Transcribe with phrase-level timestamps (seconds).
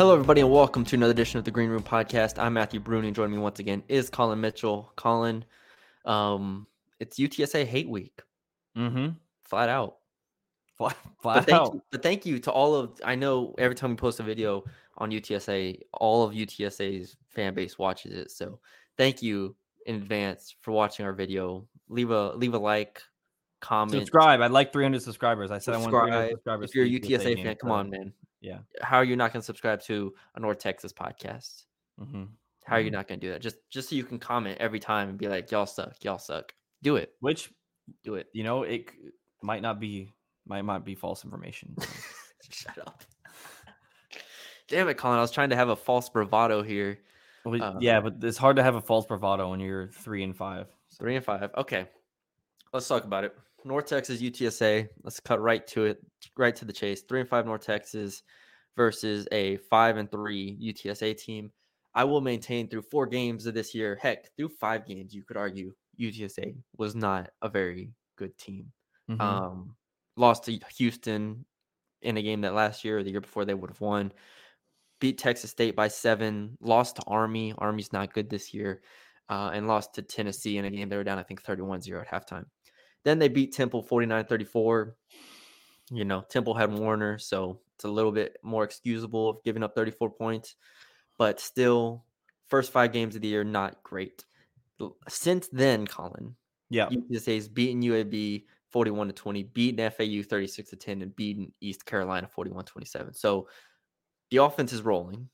[0.00, 2.38] Hello, everybody, and welcome to another edition of the Green Room Podcast.
[2.38, 4.90] I'm Matthew Bruni, and joining me once again is Colin Mitchell.
[4.96, 5.44] Colin,
[6.06, 6.66] um,
[7.00, 8.18] it's UTSA Hate Week,
[8.74, 9.08] Mm-hmm.
[9.42, 9.96] flat out.
[10.78, 11.74] Flat, But flat thank, out.
[11.74, 12.98] you, but thank you to all of.
[13.04, 14.64] I know every time we post a video
[14.96, 18.30] on UTSA, all of UTSA's fan base watches it.
[18.30, 18.58] So
[18.96, 19.54] thank you
[19.84, 21.66] in advance for watching our video.
[21.90, 23.02] Leave a leave a like,
[23.60, 24.40] comment, Subscribe.
[24.40, 25.50] I'd like 300 subscribers.
[25.50, 26.70] I said I want 300 subscribers.
[26.70, 28.14] If you're a UTSA game, fan, come so, on, man.
[28.40, 28.58] Yeah.
[28.82, 31.64] How are you not going to subscribe to a North Texas podcast?
[32.00, 32.28] mhm.
[32.64, 32.94] How are you Mhm.
[32.94, 33.40] not going to do that?
[33.42, 36.54] Just just so you can comment every time and be like, y'all suck, y'all suck.
[36.82, 37.52] Do it, Which
[38.04, 38.28] do it.
[38.32, 38.90] you know it
[39.42, 40.14] might not be
[40.46, 41.74] might not be false information.
[42.50, 43.02] Shut up.
[44.68, 45.18] Damn it, Colin.
[45.18, 47.00] I was trying to have a false bravado here.
[47.44, 50.36] Well, Uh, yeah, but it's hard to have a false bravado when you're three and
[50.36, 50.68] five.
[50.88, 50.98] so.
[51.00, 51.50] Three and five.
[51.56, 51.88] Okay.
[52.72, 53.36] Let's talk about it.
[53.64, 54.88] North Texas UTSA.
[55.02, 55.98] Let's cut right to it,
[56.36, 57.02] right to the chase.
[57.02, 58.22] Three and five North Texas
[58.76, 61.52] versus a five and three UTSA team.
[61.94, 65.36] I will maintain through four games of this year, heck, through five games, you could
[65.36, 68.72] argue UTSA was not a very good team.
[69.08, 69.20] Mhm.
[69.20, 69.76] Um,
[70.16, 71.44] lost to Houston
[72.02, 74.12] in a game that last year or the year before they would have won.
[75.00, 76.56] Beat Texas State by seven.
[76.60, 77.54] Lost to Army.
[77.58, 78.82] Army's not good this year.
[79.28, 82.00] Uh, and lost to Tennessee in a game they were down, I think, 31 0
[82.00, 82.46] at halftime.
[83.04, 84.96] Then they beat Temple 49 34.
[85.92, 89.74] You know, Temple had Warner, so it's a little bit more excusable of giving up
[89.74, 90.54] 34 points.
[91.18, 92.04] But still,
[92.48, 94.24] first five games of the year, not great.
[95.08, 96.36] Since then, Colin,
[96.70, 96.88] yeah.
[96.88, 102.28] UTSA's beaten UAB 41 to 20, beaten FAU 36 to 10, and beaten East Carolina
[102.28, 103.14] 41 27.
[103.14, 103.48] So
[104.30, 105.28] the offense is rolling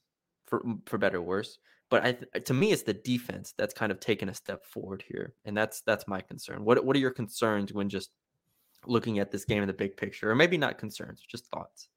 [0.46, 1.58] for for better or worse.
[1.88, 5.34] But I to me, it's the defense that's kind of taken a step forward here,
[5.44, 6.64] and that's that's my concern.
[6.64, 8.10] What what are your concerns when just
[8.86, 11.88] looking at this game in the big picture, or maybe not concerns, just thoughts?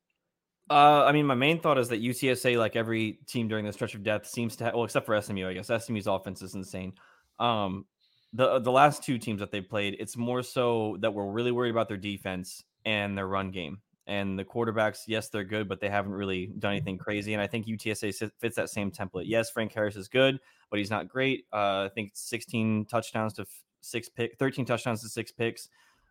[0.69, 3.95] Uh, I mean, my main thought is that UTSA, like every team during the stretch
[3.95, 5.71] of death, seems to have, well, except for SMU, I guess.
[5.83, 6.93] SMU's offense is insane.
[7.39, 7.85] Um,
[8.33, 11.71] the the last two teams that they played, it's more so that we're really worried
[11.71, 13.79] about their defense and their run game.
[14.09, 17.33] And the quarterbacks, yes, they're good, but they haven't really done anything crazy.
[17.33, 19.25] And I think UTSA fits that same template.
[19.27, 20.39] Yes, Frank Harris is good,
[20.71, 21.45] but he's not great.
[21.53, 25.69] Uh, I think 16 touchdowns to f- six pick, 13 touchdowns to six picks.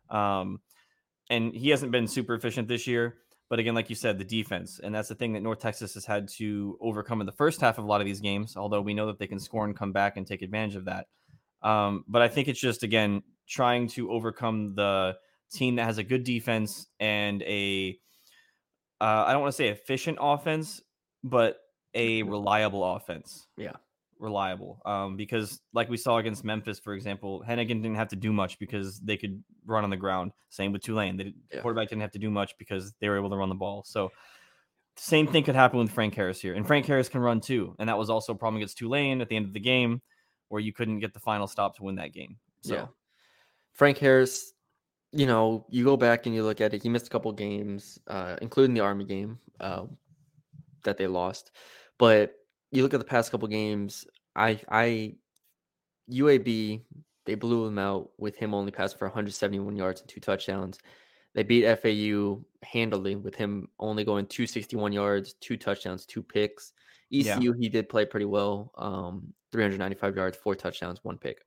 [0.09, 0.61] Um,
[1.29, 3.17] and he hasn't been super efficient this year.
[3.49, 6.05] But again, like you said, the defense, and that's the thing that North Texas has
[6.05, 8.55] had to overcome in the first half of a lot of these games.
[8.55, 11.07] Although we know that they can score and come back and take advantage of that.
[11.63, 15.17] Um, but I think it's just again trying to overcome the
[15.51, 17.97] team that has a good defense and a
[19.01, 20.81] uh, I don't want to say efficient offense,
[21.23, 21.57] but
[21.93, 23.47] a reliable offense.
[23.57, 23.73] Yeah.
[24.19, 24.81] reliable.
[24.85, 28.59] Um, because like we saw against Memphis, for example, Henigan didn't have to do much
[28.59, 30.33] because they could run on the ground.
[30.49, 31.15] Same with Tulane.
[31.15, 31.61] They, Yeah.
[31.61, 33.83] Quarterback didn't have to do much because they were able to run the ball.
[33.85, 34.11] So
[34.97, 36.53] same thing could happen with Frank Harris here.
[36.55, 37.73] And Frank Harris can run too.
[37.79, 40.01] And that was also a problem against Tulane at the end of the game
[40.49, 42.35] where you couldn't get the final stop to win that game.
[42.61, 42.87] So Yeah.
[43.71, 44.51] Frank Harris,
[45.11, 47.99] you know, you go back and you look at it, he missed a couple games,
[48.07, 49.85] uh, including the Army game uh,
[50.83, 51.51] that they lost.
[51.97, 52.35] But
[52.71, 54.05] you look at the past couple games,
[54.35, 55.15] I, I,
[56.11, 56.81] UAB,
[57.25, 60.79] they blew him out with him only passing for 171 yards and two touchdowns.
[61.33, 66.73] They beat FAU handily with him only going 261 yards, two touchdowns, two picks.
[67.09, 67.35] Yeah.
[67.35, 71.39] ECU, he did play pretty well, um, 395 yards, four touchdowns, one pick.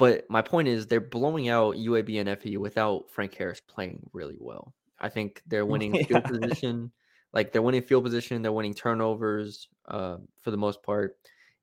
[0.00, 4.38] But my point is, they're blowing out UAB and FAU without Frank Harris playing really
[4.40, 4.72] well.
[4.98, 6.90] I think they're winning field position,
[7.34, 11.18] like they're winning field position, they're winning turnovers uh, for the most part,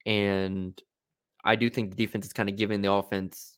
[0.05, 0.79] and
[1.43, 3.57] I do think the defense is kind of giving the offense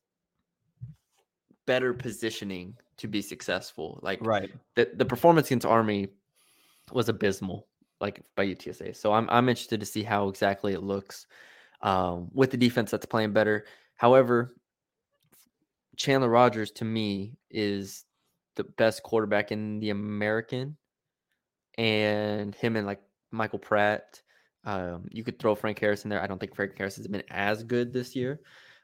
[1.65, 3.99] better positioning to be successful.
[4.01, 4.49] Like right.
[4.75, 6.07] the the performance against Army
[6.93, 7.67] was abysmal,
[7.99, 8.95] like by UTSA.
[8.95, 11.27] So I'm I'm interested to see how exactly it looks
[11.81, 13.65] um, with the defense that's playing better.
[13.97, 14.53] However,
[15.99, 18.05] Chandler Rogers to me is
[18.55, 20.77] the best quarterback in the American,
[21.77, 23.01] and him and like
[23.31, 24.21] Michael Pratt.
[24.63, 26.21] Um, you could throw Frank Harris in there.
[26.21, 28.39] I don't think Frank Harris has been as good this year,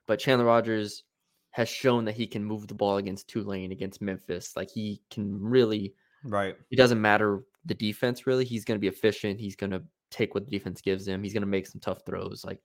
[0.08, 1.04] but Chandler Rogers
[1.52, 4.56] has shown that he can move the ball against Tulane, against Memphis.
[4.56, 6.56] Like he can really Right.
[6.72, 8.46] it doesn't matter the defense really.
[8.46, 9.40] He's going to be efficient.
[9.40, 11.24] He's going to take what the defense gives him.
[11.24, 12.44] He's going to make some tough throws.
[12.44, 12.60] Like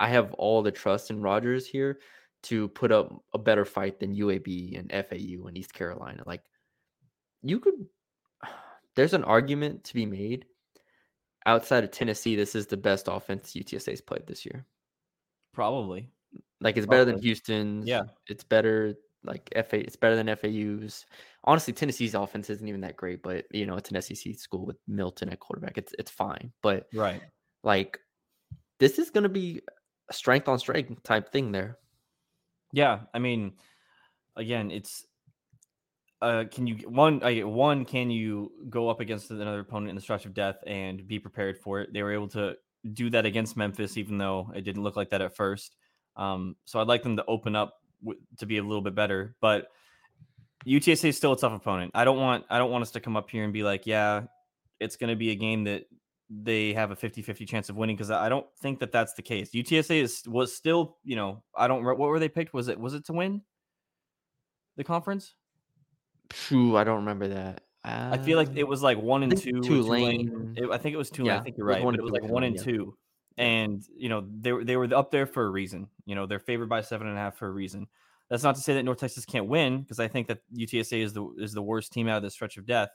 [0.00, 1.98] I have all the trust in Rogers here
[2.44, 6.22] to put up a better fight than UAB and FAU and East Carolina.
[6.26, 6.42] Like
[7.42, 7.74] you could
[8.96, 10.46] there's an argument to be made
[11.46, 14.64] outside of Tennessee this is the best offense UTSA's played this year.
[15.52, 16.10] Probably.
[16.60, 17.86] Like it's better than Houston's.
[17.86, 18.02] Yeah.
[18.28, 21.06] It's better Like FA, it's better than FAU's.
[21.44, 24.76] Honestly, Tennessee's offense isn't even that great, but you know, it's an SEC school with
[24.86, 25.78] Milton at quarterback.
[25.78, 26.52] It's it's fine.
[26.62, 27.22] But right,
[27.62, 27.98] like
[28.80, 29.60] this is gonna be
[30.10, 31.78] a strength on strength type thing there.
[32.74, 33.52] Yeah, I mean,
[34.34, 35.06] again, it's
[36.20, 40.02] uh, can you one I, one can you go up against another opponent in the
[40.02, 41.92] stretch of death and be prepared for it?
[41.92, 42.56] They were able to
[42.92, 45.76] do that against Memphis, even though it didn't look like that at first.
[46.16, 49.36] Um, so I'd like them to open up w- to be a little bit better,
[49.40, 49.68] but
[50.66, 51.92] UTSA is still a tough opponent.
[51.94, 54.22] I don't want I don't want us to come up here and be like, yeah,
[54.80, 55.84] it's going to be a game that
[56.42, 59.50] they have a 50-50 chance of winning because I don't think that that's the case.
[59.52, 62.54] UTSA is was still, you know, I don't what were they picked?
[62.54, 63.42] Was it was it to win
[64.76, 65.34] the conference?
[66.30, 67.62] True, I don't remember that.
[67.84, 69.60] I feel like it um, was like one and two.
[69.60, 70.28] Tulane.
[70.30, 70.54] Tulane.
[70.56, 71.34] It, I think it was Tulane.
[71.34, 71.84] Yeah, I think you're it was right.
[71.84, 72.62] one it was like with one and yeah.
[72.62, 72.96] two,
[73.36, 75.88] and you know they were they were up there for a reason.
[76.06, 77.86] You know they're favored by seven and a half for a reason.
[78.30, 81.12] That's not to say that North Texas can't win because I think that UTSA is
[81.12, 82.88] the is the worst team out of the stretch of death.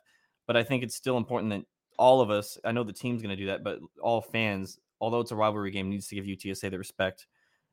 [0.48, 1.66] But I think it's still important that
[2.00, 2.58] all of us.
[2.64, 5.70] I know the team's going to do that, but all fans, although it's a rivalry
[5.70, 7.28] game, needs to give UTSA the respect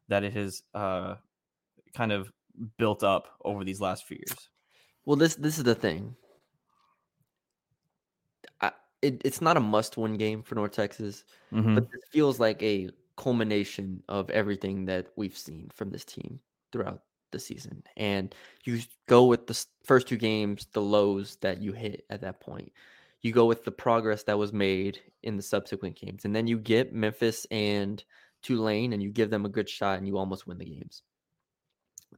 [0.09, 1.15] that it has uh,
[1.95, 2.31] kind of
[2.77, 4.51] built up over these last few years.
[5.05, 6.17] Well, this this is the thing.
[8.61, 11.75] I, it, it's not a must-win game for North Texas, Mhm.
[11.77, 16.41] but this feels like a culmination of everything that we've seen from this team
[16.73, 17.83] throughout the season.
[17.97, 18.35] And
[18.65, 22.73] you go with the first two games, the lows that you hit at that point.
[23.27, 26.59] You go with the progress that was made in the subsequent games, and then you
[26.59, 28.03] get Memphis and
[28.41, 31.03] Tulane, and you give them a good shot, and you almost win the games.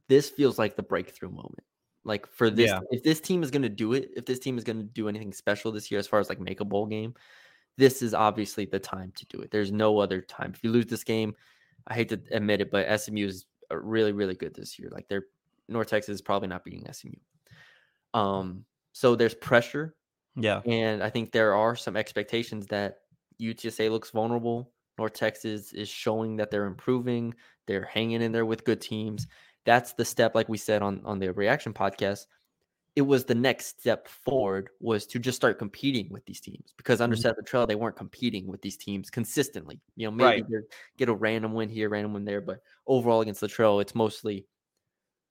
[0.07, 1.63] This feels like the breakthrough moment.
[2.03, 2.81] Like for this, Yeah.
[2.91, 5.09] if this team is going to do it, if this team is going to do
[5.09, 7.15] anything special this year, as far as like make a bowl game,
[7.77, 9.49] this is obviously the time to do it.
[9.49, 10.51] There's no other time.
[10.53, 11.33] If you lose this game,
[11.87, 14.89] I hate to admit it, but SMU is uh, really, really good this year.
[14.91, 15.25] Like they're
[15.67, 17.13] North Texas is probably not beating SMU.
[18.13, 19.95] Um, so there's pressure,
[20.35, 20.61] Yeah.
[20.65, 22.99] and I think there are some expectations that
[23.41, 24.73] UTSA looks vulnerable.
[24.97, 27.33] North Texas is showing that they're improving.
[27.67, 29.27] They're hanging in there with good teams.
[29.65, 32.25] That's the step, like we said on on the reaction podcast.
[32.95, 37.01] It was the next step forward was to just start competing with these teams because
[37.01, 37.21] under Mhm.
[37.21, 39.81] Seth Littrell they weren't competing with these teams consistently.
[39.95, 40.63] You know, maybe Right.
[40.97, 44.47] get a random win here, random win there, but overall against Littrell, it's mostly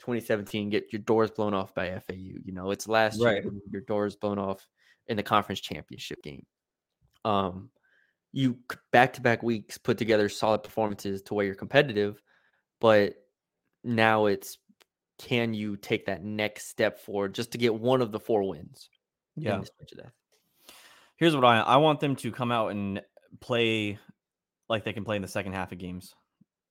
[0.01, 2.39] 2017 get your doors blown off by FAU.
[2.45, 3.43] You know, it's last Right.
[3.45, 4.69] year your doors blown off
[5.09, 6.45] in the conference championship game.
[7.25, 7.71] Um,
[8.33, 8.59] you
[8.93, 12.21] back to back weeks put together solid performances to where you're competitive,
[12.81, 13.15] but
[13.85, 14.59] now it's
[15.19, 18.89] can you take that next step forward just to get one of the four wins?
[19.37, 19.59] Yeah.
[19.59, 20.13] the stretch of that?
[21.17, 23.01] Here's what I I want them to come out and
[23.41, 23.99] play
[24.69, 26.15] like they can play in the second half of games.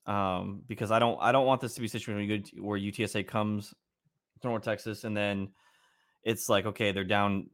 [0.06, 2.64] Um, because I don't I don't want this to be a situation where, you go-
[2.64, 3.74] where UTSA comes
[4.42, 5.50] to North Texas and then
[6.24, 7.50] it's like okay they're down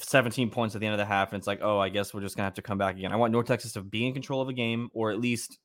[0.00, 2.20] 17 points at the end of the half and it's like oh I guess we're
[2.20, 3.12] just gonna have to come back again.
[3.12, 5.58] I want North Texas to be in control of a game or at least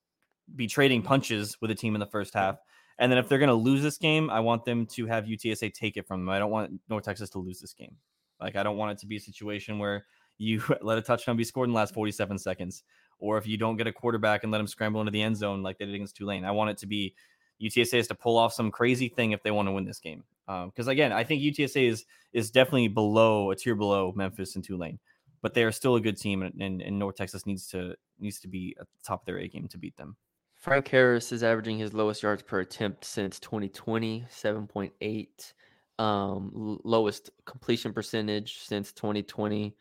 [0.56, 2.58] be trading punches with a team in the first half.
[2.98, 5.98] And then if they're gonna lose this game, I want them to have UTSA take
[5.98, 6.30] it from them.
[6.30, 7.96] I don't want North Texas to lose this game.
[8.40, 10.06] Like I don't want it to be a situation where
[10.38, 12.84] you let a touchdown be scored in the last 47 seconds,
[13.20, 15.62] or if you don't get a quarterback and let them scramble into the end zone
[15.62, 16.46] like they did against Tulane.
[16.46, 17.14] I want it to be
[17.62, 20.24] UTSA has to pull off some crazy thing if they want to win this game.
[20.48, 25.00] Because again, I think UTSA is is definitely below a tier below Memphis and Tulane,
[25.42, 28.40] but they are still a good team, and, and, and North Texas needs to needs
[28.40, 30.16] to be at the top of their A game to beat them.
[30.56, 35.54] Frank Harris is averaging his lowest yards per attempt since 2020, 7.8.
[35.98, 39.76] Um, lowest completion percentage since 2020.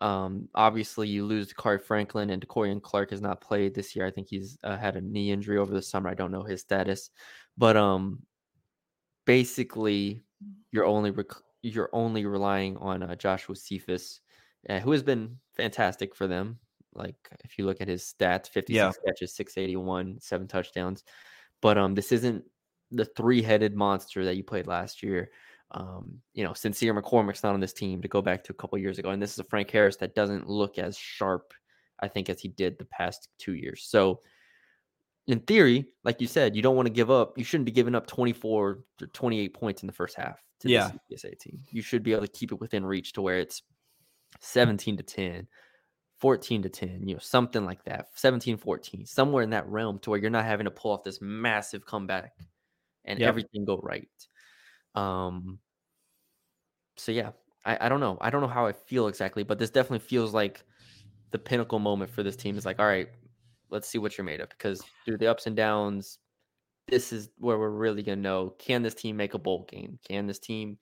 [0.00, 4.06] Um, obviously, you lose Kari Franklin and De'Corian Clark has not played this year.
[4.06, 6.10] I think he's uh, had a knee injury over the summer.
[6.10, 7.10] I don't know his status,
[7.56, 8.24] but um,
[9.26, 10.22] basically,
[10.72, 14.20] you're only rec- you're only relying on uh, Joshua Cephas,
[14.68, 16.58] uh, who has been fantastic for them.
[16.94, 19.10] Like if you look at his stats, 56 Yeah.
[19.12, 21.04] catches, 681, seven touchdowns.
[21.62, 22.44] But um, this isn't
[22.90, 25.30] the three-headed monster that you played last year.
[25.74, 28.78] Um, you know, Sincere McCormick's not on this team to go back to a couple
[28.78, 31.52] years ago, and this is a Frank Harris that doesn't look as sharp,
[32.00, 33.84] I think, as he did the past two years.
[33.84, 34.20] So,
[35.26, 37.38] in theory, like you said, you don't want to give up.
[37.38, 40.90] You shouldn't be giving up 24 to 28 points in the first half to Yeah.
[40.90, 41.64] this UTSA team.
[41.70, 43.62] You should be able to keep it within reach to where it's
[44.40, 45.48] 17 to 10,
[46.18, 50.10] 14 to 10, you know, something like that, 17 14, somewhere in that realm to
[50.10, 52.36] where you're not having to pull off this massive comeback
[53.04, 53.24] and Yep.
[53.24, 54.08] everything go right.
[54.94, 55.58] Um,
[56.96, 57.30] so yeah,
[57.64, 58.18] I, I don't know.
[58.20, 60.64] I don't know how I feel exactly, but this definitely feels like
[61.30, 63.08] the pinnacle moment for this team is like, all right,
[63.70, 66.18] let's see what you're made of because through the ups and downs,
[66.88, 69.98] this is where we're really gonna know: can this team make a bowl game?
[70.06, 70.78] Can this team,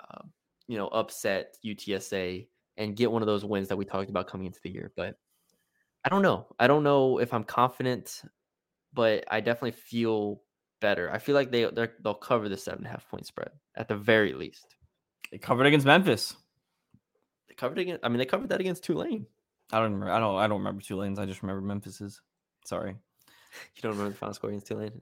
[0.00, 0.22] uh,
[0.66, 2.46] you know, upset UTSA
[2.76, 4.92] and get one of those wins that we talked about coming into the year?
[4.96, 5.16] But
[6.04, 6.46] I don't know.
[6.58, 8.22] I don't know if I'm confident,
[8.92, 10.42] but I definitely feel
[10.80, 11.10] better.
[11.10, 13.96] I feel like they they'll cover the seven and a half point spread at the
[13.96, 14.76] very least.
[15.30, 16.36] They covered against Memphis.
[17.48, 18.04] They covered against.
[18.04, 19.26] I mean, they covered that against Tulane.
[19.72, 20.12] I don't remember.
[20.12, 20.36] I don't.
[20.36, 21.18] I don't remember Tulane's.
[21.18, 22.20] I just remember Memphis's.
[22.64, 22.94] Sorry.
[23.74, 25.00] You don't remember the final score against Tulane?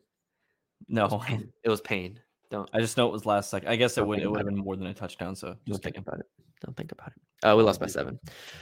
[0.88, 1.06] No.
[1.06, 1.52] It was pain.
[1.64, 2.20] It was pain.
[2.52, 2.70] Don't.
[2.72, 3.68] I just know it was last second.
[3.68, 4.20] I guess it would.
[4.20, 5.34] It would have been more than a touchdown.
[5.34, 6.26] So Don't just think about it.
[6.64, 7.46] Don't think about it.
[7.48, 8.16] Uh, we lost by seven.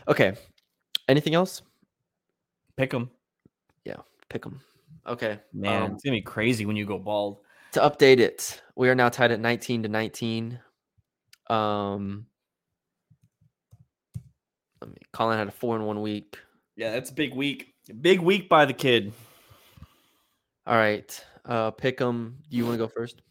[0.09, 0.33] Okay.
[1.09, 1.61] Anything else?
[2.78, 3.11] Pick them,
[3.85, 3.97] Yeah,
[4.31, 4.61] Pick them.
[5.07, 5.38] Okay.
[5.52, 5.83] man.
[5.83, 7.40] um, it's gonna be crazy when you go bald.
[7.73, 10.59] to update it, we are now tied at 19 to 19.
[11.49, 12.26] Um,
[14.80, 14.96] let me.
[15.12, 16.38] Colin had a four in one week.
[16.76, 17.75] Yeah, that's a big week.
[18.00, 19.12] Big week by the kid.
[20.66, 21.25] All right.
[21.44, 22.38] Uh, pick them.
[22.49, 23.22] Do you want to go first?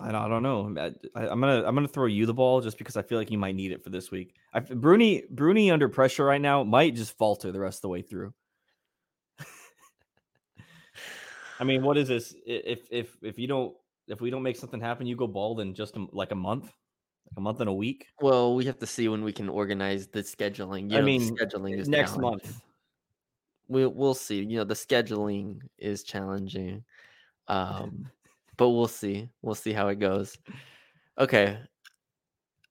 [0.00, 0.74] I don't, I don't know.
[0.78, 3.30] I, I, am gonna I'm gonna throw you the ball just because I feel like
[3.30, 4.34] you might need it for this week.
[4.52, 8.02] I, Bruni Bruni under pressure right now might just falter the rest of the way
[8.02, 8.34] through.
[11.58, 12.34] I mean, what is this?
[12.44, 13.74] If if if you don't
[14.06, 16.70] if we don't make something happen, you go bald in just a, like a month,
[17.26, 18.06] like a month and a week.
[18.20, 20.90] Well, we have to see when we can organize the scheduling.
[20.90, 22.60] You I know, mean, scheduling is next month.
[23.68, 24.42] We'll we'll see.
[24.44, 26.84] You know, the scheduling is challenging.
[27.48, 28.10] Um,
[28.56, 29.28] but we'll see.
[29.42, 30.36] We'll see how it goes.
[31.18, 31.58] Okay.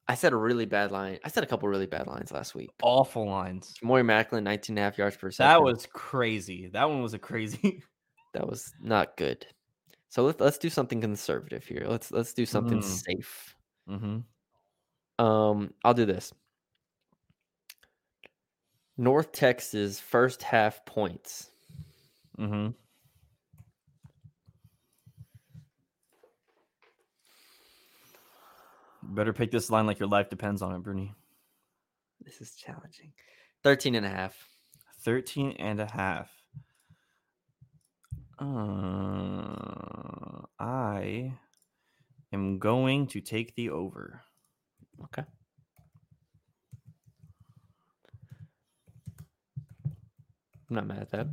[0.08, 1.18] I said a really bad line.
[1.24, 2.70] I said a couple really bad lines last week.
[2.84, 3.74] Awful lines.
[3.82, 5.50] Maury Macklin, 19 and a half yards per second.
[5.50, 6.68] That was crazy.
[6.68, 7.82] That one was a crazy.
[8.34, 9.46] that was not good.
[10.10, 11.86] So let's let's do something conservative here.
[11.88, 12.84] Let's let's do something Mm.
[12.84, 13.56] safe.
[13.90, 14.20] mm-hmm.
[15.17, 16.34] Um, I'll do this.
[18.98, 21.50] North Texas first half points.
[22.39, 22.69] Mm-hmm.
[29.03, 31.13] Better pick this line like your life depends on it, Bruni.
[32.22, 33.13] This is challenging.
[33.63, 34.36] 13 and a half.
[35.03, 36.31] 13 and a half.
[38.39, 39.55] Uh,
[40.60, 41.34] I
[42.34, 44.22] am going to take the over.
[45.04, 45.24] Okay.
[50.70, 51.28] I'm not mad at that.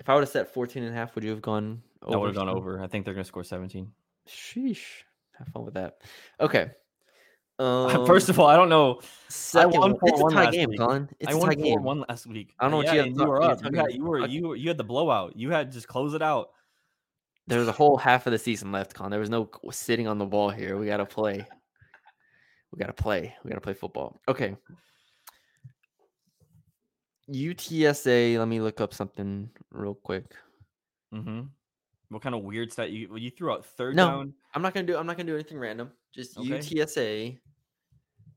[0.00, 2.14] If I would have set 14 and a half, would you have gone over?
[2.16, 2.80] I would have gone over.
[2.82, 3.90] I think they're going to score 17.
[4.28, 4.82] Sheesh.
[5.38, 5.98] Have fun with that.
[6.40, 6.70] Okay.
[7.58, 9.00] Um, First of all, I don't know.
[9.28, 10.78] second one- it's a tie last game, week.
[10.78, 11.08] Colin.
[11.18, 11.82] It's I a won tie game.
[11.82, 12.54] 1 last week.
[12.58, 13.60] I don't know what yeah, you have and to- you were up.
[13.64, 15.36] You had, you, were, you, were- you had the blowout.
[15.36, 16.50] You had just close it out.
[17.48, 19.10] There was a whole half of the season left, Colin.
[19.10, 20.76] There was no sitting on the ball here.
[20.76, 21.46] We got to play.
[22.72, 23.34] We got to play.
[23.44, 24.20] We got to play football.
[24.28, 24.56] Okay.
[27.30, 28.38] UTSA.
[28.38, 30.34] Let me look up something real quick.
[31.14, 31.42] Mm-hmm.
[32.10, 34.06] What kind of weird stat you you threw out third No.
[34.08, 34.34] down?
[34.54, 34.96] I'm not gonna do.
[34.96, 35.90] I'm not gonna do anything random.
[36.14, 36.58] Just Okay.
[36.58, 37.38] UTSA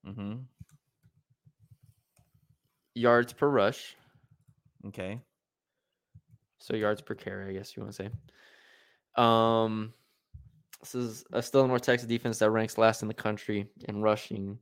[0.05, 0.33] Mm-hmm.
[2.95, 3.95] yards per rush.
[4.87, 5.19] Okay.
[6.59, 8.09] So yards per carry, I guess you want to say.
[9.21, 9.93] Um,
[10.81, 14.57] this is a still North Texas defense that ranks last in the country in rushing,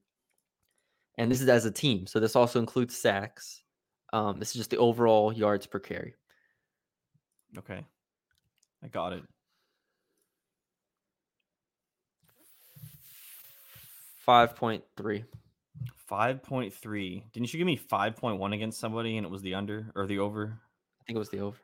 [1.17, 2.05] and this is as a team.
[2.05, 3.63] So this also includes sacks.
[4.11, 6.15] Um, this is just the overall yards per carry.
[7.57, 7.85] Okay.
[8.83, 9.23] I got it.
[14.25, 15.23] Five point three.
[16.09, 17.23] 5.3.
[17.31, 20.59] Didn't you give me 5.1 against somebody and it was the under or the over?
[20.99, 21.57] I think it was the over.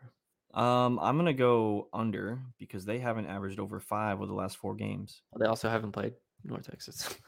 [0.55, 4.73] Um, I'm gonna go under because they haven't averaged over five with the last four
[4.73, 5.21] games.
[5.37, 7.15] They also haven't played North Texas.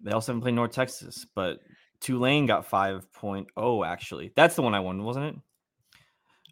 [0.00, 1.58] They also haven't played North Texas, but
[1.98, 4.32] Tulane got 5.0 actually.
[4.36, 5.34] That's the one I won, wasn't it?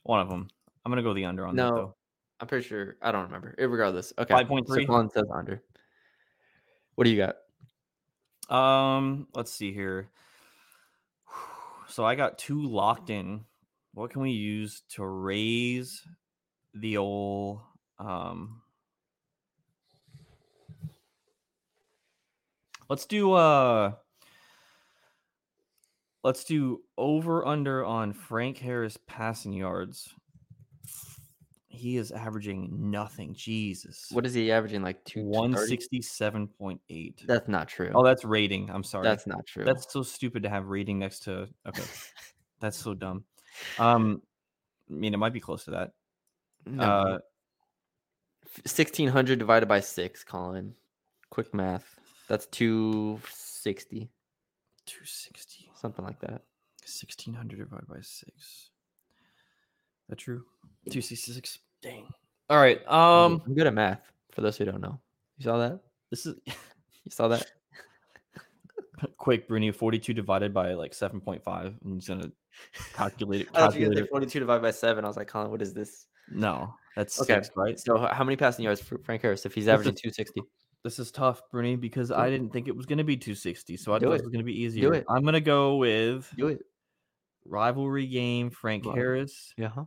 [0.02, 0.48] One of them.
[0.84, 1.76] I'm gonna go the under on that No.
[1.76, 1.94] though.
[2.40, 2.96] I'm pretty sure.
[3.00, 3.54] I don't remember.
[3.56, 4.34] Eh, Regardless, okay.
[4.34, 4.86] 5.3?
[4.86, 5.62] So says under.
[6.96, 7.24] What do you
[8.50, 8.52] got?
[8.52, 10.08] Um, let's see here.
[11.88, 13.44] So I got two locked in.
[13.96, 16.02] What can we use to raise
[16.74, 17.62] the old
[17.98, 18.60] um
[22.90, 23.92] Let's do uh
[26.22, 30.12] let's do over under on Frank Harris passing yards.
[31.68, 33.32] He is averaging nothing.
[33.34, 34.08] Jesus.
[34.10, 34.82] What is he averaging?
[34.82, 35.74] Like two One 160?
[35.74, 37.22] sixty-seven point eight.
[37.26, 37.92] That's not true.
[37.94, 38.68] Oh, that's rating.
[38.70, 39.04] I'm sorry.
[39.04, 39.64] That's not true.
[39.64, 41.48] That's so stupid to have rating next to.
[41.66, 41.84] Okay,
[42.60, 43.24] that's so dumb.
[43.78, 44.22] Um,
[44.90, 45.92] I mean, it might be close to that.
[46.66, 46.82] no.
[46.82, 47.18] Uh,
[48.64, 50.74] 1600 divided by 6, Colin.
[51.30, 51.98] Quick math.
[52.28, 54.08] That's 260,
[54.86, 55.70] two sixty.
[55.74, 56.42] something like that.
[56.84, 58.70] Sixteen hundred divided by six.
[60.08, 60.44] That true?
[60.88, 61.58] Two sixty-six.
[61.82, 62.06] Dang.
[62.48, 62.80] All right.
[62.88, 63.42] Um.
[63.44, 64.00] I'm good at math.
[64.30, 65.00] For those who don't know,
[65.38, 65.80] you saw that?
[66.10, 67.46] This is You saw that?
[69.16, 69.72] quick, Bruni.
[69.72, 71.74] Forty-two divided by like seven point five.
[71.84, 72.80] I'm just gonna calculate it.
[72.80, 74.10] I thought you were Calculate gonna say it.
[74.10, 75.04] 42 divided by seven.
[75.04, 76.06] I was like, Colin, what is this?
[76.30, 77.34] No, that's Okay.
[77.34, 77.78] six, right?
[77.78, 80.42] So how many passing yards for Frank Harris if he's This averaging is- 260?
[80.82, 83.76] This is tough, Bruni, because I didn't think it was gonna be two sixty.
[83.76, 84.18] So I Do thought it.
[84.20, 84.94] it was gonna be easier.
[84.94, 85.04] it.
[85.08, 86.60] I'm gonna go with Do it.
[87.44, 88.50] rivalry game.
[88.50, 88.84] Frank.
[88.84, 89.52] Harris.
[89.56, 89.68] Yeah.
[89.68, 89.84] Huh?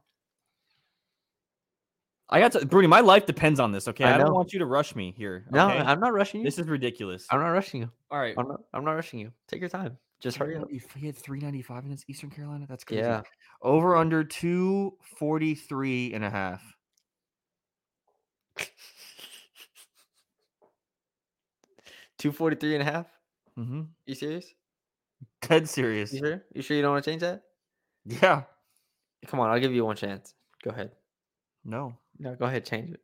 [2.32, 2.88] I got to Bruni.
[2.88, 3.88] My life depends on this.
[3.88, 5.46] Okay, I I, don't want you to rush me here.
[5.52, 5.68] No.
[5.68, 6.46] I'm not rushing you.
[6.46, 7.26] this is ridiculous.
[7.32, 7.90] I'm not rushing you.
[8.12, 8.62] All right, I'm not.
[8.74, 9.32] I'm not rushing you.
[9.48, 9.98] Take your time.
[10.20, 10.70] Just hurry up.
[10.70, 12.66] He had 395 against Eastern Carolina.
[12.68, 13.02] That's crazy.
[13.02, 13.22] Yeah.
[13.62, 16.62] Over under 243 and a half.
[22.18, 23.08] Two forty three and a half.
[23.58, 23.84] Mm-hmm.
[24.06, 24.54] You serious?
[25.42, 26.12] Dead serious.
[26.12, 26.44] You sure?
[26.54, 27.44] You sure you don't want to change that?
[28.06, 28.44] Yeah.
[29.28, 30.34] Come on, I'll give you one chance.
[30.64, 30.92] Go ahead.
[31.64, 33.00] No, No, go ahead, change it.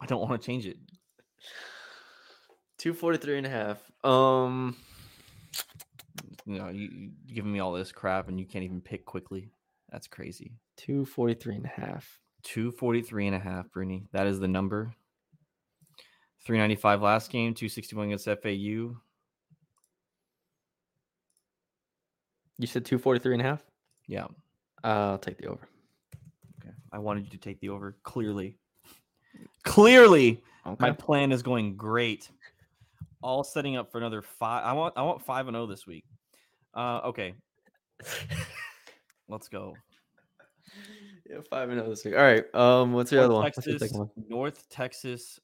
[0.00, 0.76] I don't want to change it.
[2.78, 3.78] 243 and a half.
[4.04, 4.76] Um
[6.46, 9.50] You know, you, you giving me all this crap and you can't even pick quickly.
[9.90, 10.52] That's crazy.
[10.76, 12.20] 243 and a half.
[12.42, 14.06] 243 and a half, Bruni.
[14.12, 14.94] That is the number.
[16.44, 18.96] 395 last game, 261 against FAU.
[22.58, 23.64] You said 243 and a half?
[24.06, 24.26] Yeah.
[24.82, 25.68] I'll take the over.
[26.62, 26.74] Okay.
[26.92, 27.96] I wanted you to take the over.
[28.02, 28.56] Clearly.
[29.64, 30.42] Clearly.
[30.66, 30.76] Okay.
[30.78, 32.30] My plan is going great.
[33.22, 34.64] All setting up for another five.
[34.64, 36.04] I want I want five and zero this week.
[36.74, 37.34] Uh, okay,
[39.28, 39.74] let's go.
[41.28, 42.14] yeah, 5 and 0 this week.
[42.14, 42.44] All right.
[42.54, 43.42] Um what's your other one?
[43.42, 44.24] North What's your Texas, second one?
[44.28, 45.40] North Texas.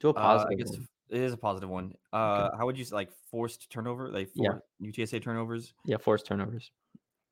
[0.00, 0.58] Do a Uh, I positive.
[0.58, 0.88] guess one.
[1.10, 1.94] it is a positive one.
[2.12, 4.10] Uh, how would you s- like forced turnover?
[4.10, 4.58] Like Yeah.
[4.82, 6.70] UTSA turnovers Yeah, forced turnovers.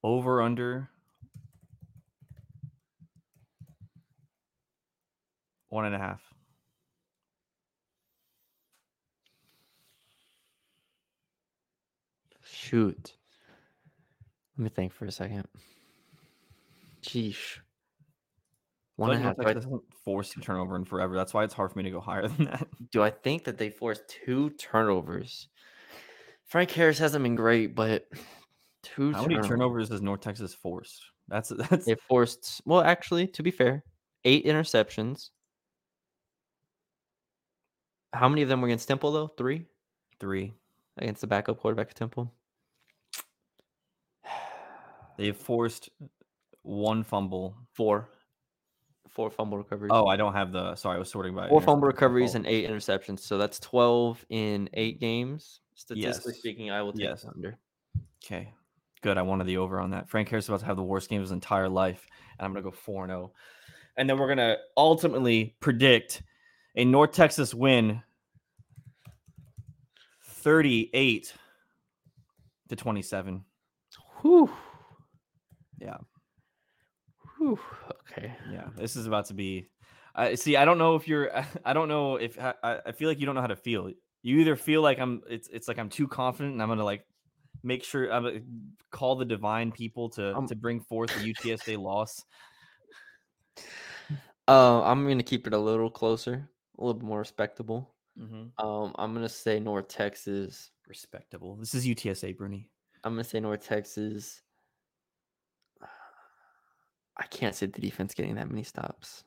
[0.03, 0.89] over under
[5.69, 6.23] one and a half.
[12.43, 13.18] Shoot.
[14.59, 15.47] Let me think for a second.
[17.03, 17.59] Sheesh.
[18.97, 19.37] One and a half.
[19.39, 19.47] One feel and a like half.
[19.47, 21.15] North Do I, Texas hasn't forced a turnover in forever.
[21.15, 22.67] That's why it's hard for me to go higher than that.
[22.91, 25.49] do I think that they forced two turnovers?
[26.47, 28.09] Frank Harris hasn't been great, but
[28.83, 29.49] two How many turnovers.
[29.49, 31.01] turnovers does North Texas force?
[31.29, 33.85] That's that's They forced, well, actually, to be fair,
[34.25, 35.31] eight interceptions.
[38.13, 39.29] How many of them were against Temple, though?
[39.29, 39.67] Three
[40.19, 40.53] three.
[40.97, 42.33] against the backup quarterback of Temple.
[45.19, 45.91] They've forced
[46.63, 47.55] one fumble.
[47.75, 48.09] Four.
[49.09, 49.91] Four fumble recoveries.
[49.93, 50.77] Oh, I don't have the.
[50.77, 53.21] Sorry, I was sorting by Four fumble recoveries and eight interceptions.
[53.21, 55.61] So that's 12 in eight games.
[55.75, 56.39] Statistically Yes.
[56.39, 57.25] speaking, I will take Yes.
[57.25, 57.59] under.
[58.25, 58.53] Okay,
[59.03, 59.19] good.
[59.19, 60.09] I wanted the over on that.
[60.09, 62.07] Frank Harris is about to have the worst game of his entire life,
[62.39, 63.33] and I'm gonna go four and zero.
[63.97, 66.23] And then we're gonna ultimately predict
[66.77, 68.03] a North Texas win,
[70.23, 71.35] thirty-eight
[72.69, 73.45] to twenty-seven.
[74.21, 74.51] Whew.
[75.81, 75.97] Yeah.
[77.37, 77.59] Whew.
[78.11, 78.33] Okay.
[78.51, 79.69] Yeah, this is about to be.
[80.15, 80.57] I see.
[80.57, 81.31] I don't know if you're.
[81.65, 82.55] I don't know if I.
[82.87, 83.91] I feel like you don't know how to feel.
[84.23, 85.23] You either feel like I'm.
[85.29, 87.05] It's it's like I'm too confident, and I'm gonna like
[87.63, 88.41] make sure I'm gonna
[88.91, 92.25] call the divine people to Um, to bring forth the UTSA loss.
[94.49, 97.95] Uh, I'm going to keep it a little closer, a little more respectable.
[98.19, 98.67] Mm-hmm.
[98.67, 100.71] Um, I'm going to say North Texas.
[100.89, 101.57] Respectable.
[101.57, 102.71] This is UTSA, Bruni.
[103.05, 104.41] I'm going to say North Texas.
[107.19, 109.25] I can't see the defense getting that many stops.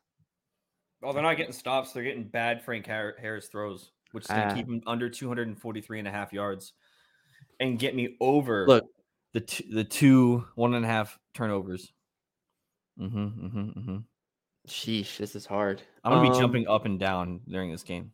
[1.02, 1.92] Well, they're not getting stops.
[1.92, 4.56] They're getting bad Frank Harris throws, which is going to Ah.
[4.56, 6.74] keep them under 243 and a half yards
[7.60, 8.86] and get me over Look,
[9.34, 11.92] the t- the two one and a half turnovers.
[13.00, 13.98] Mm-hmm, mm-hmm, mm-hmm.
[14.68, 15.82] sheesh, this is hard.
[16.04, 18.12] I'm gonna be Um, jumping up and down during this game.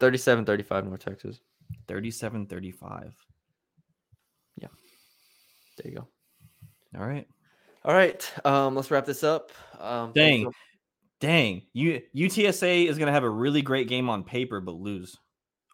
[0.00, 1.40] 37 35 North Texas.
[1.88, 3.14] 37 35.
[4.56, 4.68] Yeah.
[5.76, 6.08] There you go.
[6.98, 7.28] All right.
[7.84, 8.32] All right.
[8.44, 9.52] Um, let's wrap this up.
[9.78, 10.44] Um, Dang.
[10.44, 10.52] for-
[11.20, 11.62] Dang.
[11.72, 15.16] You UTSA is gonna have a really great game on paper, but lose.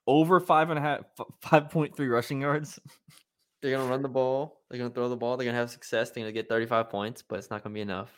[0.06, 2.78] Over five and a half f- 5.3 rushing yards.
[3.62, 4.60] They're gonna run the ball.
[4.68, 5.36] They're gonna throw the ball.
[5.36, 6.10] They're gonna have success.
[6.10, 8.10] They're gonna get 35 points, but it's not gonna be enough.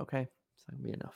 [0.00, 0.20] Okay.
[0.56, 1.14] It's not gonna be enough.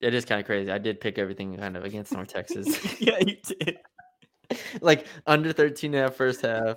[0.00, 0.70] It is kind of crazy.
[0.70, 3.00] I did pick everything kind of against North Texas.
[3.00, 3.78] yeah, you did.
[4.82, 6.76] like under 13 and a half first half.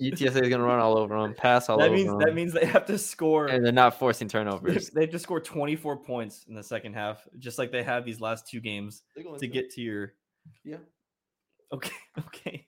[0.00, 2.66] UTSA is gonna run all over them, pass all That over means that means they
[2.66, 4.90] have to score and they're not forcing turnovers.
[4.94, 8.20] they have to score 24 points in the second half, just like they have these
[8.20, 9.02] last two games
[9.38, 10.14] to get to your
[10.64, 10.76] yeah.
[11.72, 12.66] okay, okay.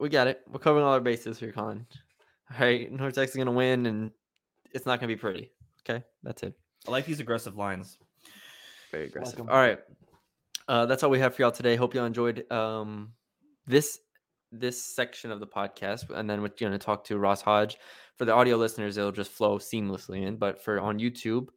[0.00, 0.40] We got it.
[0.50, 1.86] We're covering all our bases here, Colin.
[2.52, 4.10] All right, North Texas is gonna win, and
[4.72, 5.50] it's not gonna be pretty.
[5.88, 6.54] Okay, that's it.
[6.86, 7.98] I like these aggressive lines.
[8.90, 9.40] Very aggressive.
[9.40, 9.48] 'em.
[9.48, 9.78] All right.
[10.66, 11.76] Uh, that's all we have for y'all today.
[11.76, 13.12] Hope y'all enjoyed um,
[13.66, 13.98] this
[14.60, 17.76] this section of the podcast, and then we're going to talk to Ross Hodge.
[18.16, 20.36] For the audio listeners, it'll just flow seamlessly in.
[20.36, 21.48] But for on YouTube,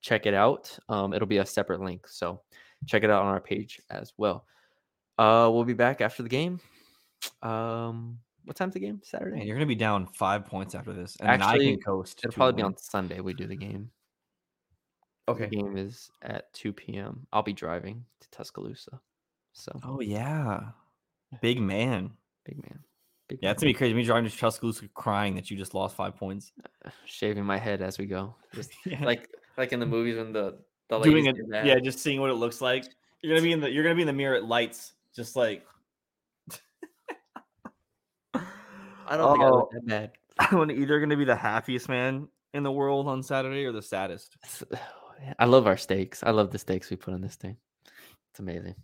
[0.00, 0.76] check it out.
[0.88, 2.40] Um, it'll be a separate link, so
[2.86, 4.44] check it out on our page as well.
[5.18, 6.60] Uh, we'll be back after the game.
[7.42, 9.00] Um, what time's the game?
[9.04, 9.36] Saturday.
[9.36, 12.20] Man, you're gonna be down five points after this, and then I Actually, can coast.
[12.24, 13.20] It'll probably be on Sunday.
[13.20, 13.90] We do the game.
[15.28, 15.44] Okay.
[15.44, 17.26] The game is at 2 p.m.
[17.32, 19.00] I'll be driving to Tuscaloosa.
[19.52, 20.60] So Oh yeah,
[21.40, 22.10] big man.
[22.44, 22.80] Big man.
[23.28, 23.52] Big Yeah, man.
[23.54, 23.94] it's gonna be crazy.
[23.94, 26.52] Me driving to Tuscaloosa, crying that you just lost five points.
[26.84, 28.34] Uh, shaving my head as we go.
[28.54, 29.04] Just Yeah.
[29.04, 31.36] like like in the movies when the the doing it.
[31.48, 31.66] mad.
[31.66, 32.84] Yeah, just seeing what it looks like.
[33.22, 33.70] You're gonna be in the.
[33.70, 35.64] You're gonna be in the mirror at lights, just like.
[38.34, 39.54] I don't think I Oh.
[39.56, 40.12] look that bad.
[40.52, 43.82] Oh, I'm either gonna be the happiest man in the world on Saturday or the
[43.82, 44.36] saddest.
[45.38, 46.22] I love our steaks.
[46.22, 47.56] I love the steaks we put on this thing.
[48.30, 48.74] It's amazing.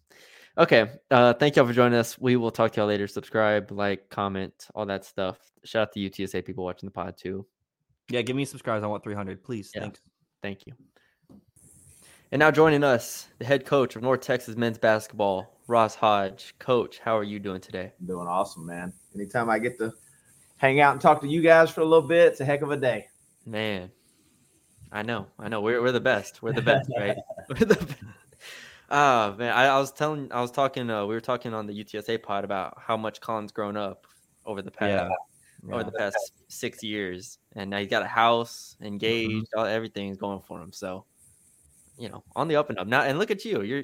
[0.58, 0.90] Okay.
[1.10, 2.18] Uh thank y'all for joining us.
[2.18, 3.06] We will talk to y'all later.
[3.06, 5.38] Subscribe, like, comment, all that stuff.
[5.64, 7.46] Shout out to UTSA people watching the pod too.
[8.08, 8.84] Yeah, give me subscribes.
[8.84, 9.70] I want 300, please.
[9.74, 9.82] Yeah.
[9.82, 10.00] Thanks.
[10.42, 10.74] Thank you.
[12.32, 16.54] And now joining us, the head coach of North Texas men's basketball, Ross Hodge.
[16.58, 17.92] Coach, how are you doing today?
[18.00, 18.92] I'm doing awesome, man.
[19.14, 19.92] Anytime I get to
[20.56, 22.70] hang out and talk to you guys for a little bit, it's a heck of
[22.70, 23.06] a day.
[23.44, 23.90] Man,
[24.90, 25.60] I know, I know.
[25.60, 26.42] We're we're the best.
[26.42, 27.16] We're the best, right?
[27.48, 27.94] We're the best.
[28.90, 31.84] Ah, man, I, I was telling, I was talking, uh, we were talking on the
[31.84, 34.06] UTSA pod about how much Colin's grown up
[34.44, 35.10] over the past
[35.64, 35.72] Yeah.
[35.74, 36.16] over the past
[36.48, 40.72] six years, and now he's got a house, engaged, all everything's going for him.
[40.72, 41.04] So,
[41.98, 43.02] you know, on the up and up now.
[43.02, 43.82] And look at you, you're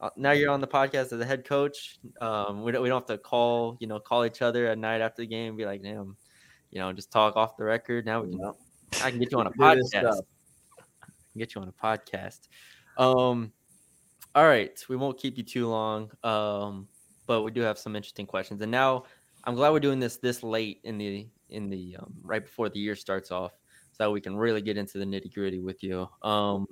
[0.00, 1.98] uh, now you're on the podcast as a head coach.
[2.20, 5.00] Um, we don't we don't have to call, you know, call each other at night
[5.00, 6.16] after the game, and be like, damn,
[6.70, 8.06] you know, just talk off the record.
[8.06, 8.52] Now we can,
[9.02, 10.20] I can get you on a podcast.
[11.02, 12.40] I can get you on a podcast.
[12.98, 13.52] Um,
[14.36, 16.10] all right, we won't keep you too long.
[16.22, 16.88] Um,
[17.26, 18.60] but we do have some interesting questions.
[18.60, 19.04] And now
[19.44, 22.78] I'm glad we're doing this this late in the in the um, right before the
[22.78, 23.52] year starts off,
[23.92, 26.06] so that we can really get into the nitty gritty with you.
[26.22, 26.66] Um,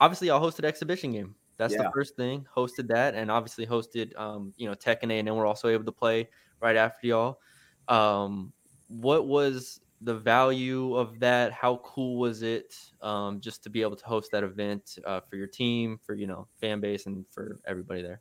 [0.00, 1.34] obviously, y'all hosted exhibition game.
[1.58, 1.84] That's Yeah.
[1.84, 2.46] the first thing.
[2.54, 5.68] Hosted that, and obviously hosted um, you know Tech and A, and then we're also
[5.68, 6.28] able to play
[6.60, 7.40] right after y'all.
[7.88, 8.52] Um,
[8.88, 11.52] what was the value of that?
[11.52, 15.36] How cool was it um, just to be able to host that event uh, for
[15.36, 18.20] your team, for you know fan base, and for everybody there?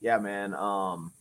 [0.00, 0.54] Yeah, man.
[0.54, 1.12] Um,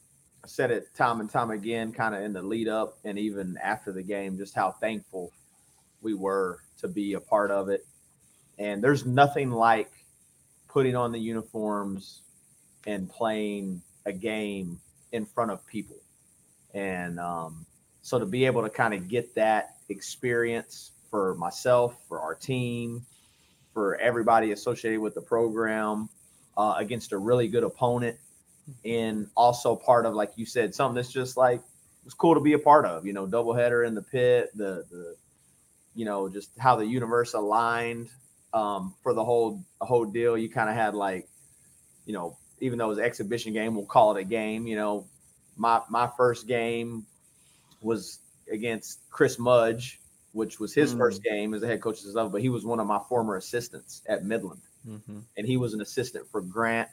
[0.43, 3.57] I said it time and time again, kind of in the lead up and even
[3.63, 5.31] after the game, just how thankful
[6.01, 7.85] we were to be a part of it.
[8.59, 9.91] And there's nothing like
[10.67, 12.21] putting on the uniforms
[12.85, 14.79] and playing a game
[15.11, 15.97] in front of people.
[16.73, 17.65] And um,
[18.05, 23.03] so to be able to kind of get that experience for myself, for our team,
[23.73, 26.07] for everybody associated with the program
[26.55, 28.15] uh, against a really good opponent
[28.85, 31.61] and also part of like you said something that's just like
[32.05, 35.15] it's cool to be a part of you know doubleheader in the pit the the
[35.95, 38.09] you know just how the universe aligned
[38.53, 40.37] um for the whole whole deal.
[40.37, 41.27] You kind of had like
[42.05, 45.07] you know even though it was exhibition game we'll call it a game you know
[45.57, 47.07] my my first game
[47.85, 48.19] was
[48.51, 49.99] against chris mudge
[50.33, 50.97] which was his Mm.
[50.97, 53.37] first game as a head coach and stuff but he was one of my former
[53.37, 55.19] assistants at midland Mm-hmm.
[55.37, 56.87] and he was an assistant for Grant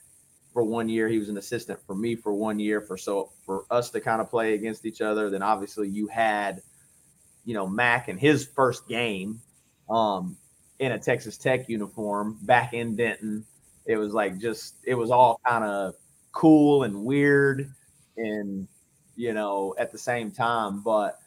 [0.55, 1.09] for one year.
[1.09, 2.81] He was an assistant for me for one year.
[2.81, 6.63] For so for us to kind of play against each other, then obviously you had,
[7.45, 9.43] you know, Mac in his first game,
[9.91, 10.39] um,
[10.79, 13.45] in a Texas Tech uniform back in Denton.
[13.85, 15.95] It was like just it was all kind of
[16.33, 17.71] cool and weird,
[18.17, 18.67] and
[19.17, 21.19] you know at the same time, but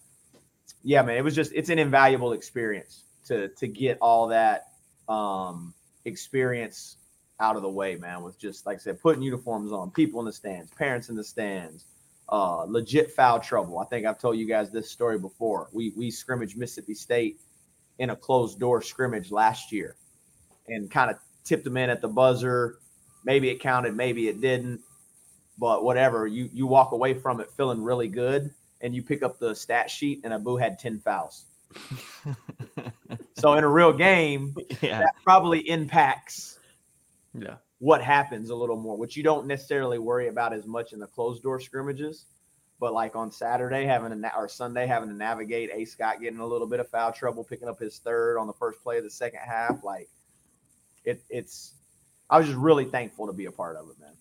[0.83, 4.67] yeah, man, it was just it's an invaluable experience to to get all that
[5.07, 5.73] um
[6.05, 6.97] experience
[7.39, 10.25] out of the way, man, with just like I said, putting uniforms on, people in
[10.25, 11.85] the stands, parents in the stands,
[12.29, 13.79] uh, legit foul trouble.
[13.79, 15.69] I think I've told you guys this story before.
[15.73, 17.39] We we scrimmaged Mississippi State
[17.99, 19.95] in a closed door scrimmage last year,
[20.67, 22.77] and kind of tipped them in at the buzzer.
[23.23, 24.81] Maybe it counted, maybe it didn't,
[25.57, 26.27] but whatever.
[26.27, 29.89] You you walk away from it feeling really good, and you pick up the stat
[29.89, 31.45] sheet, and Abou had ten fouls.
[33.37, 34.99] So in a real game, yeah.
[34.99, 36.57] that probably impacts
[37.37, 37.55] Yeah.
[37.79, 41.07] what happens a little more, which you don't necessarily worry about as much in the
[41.07, 42.25] closed door scrimmages.
[42.79, 46.39] But like on Saturday, having to na- or Sunday, having to navigate A Scott getting
[46.39, 49.03] a little bit of foul trouble, picking up his third on the first play of
[49.03, 50.07] the second half, like
[51.03, 51.73] it, it's.
[52.29, 54.13] I was just really thankful to be a part of it, man.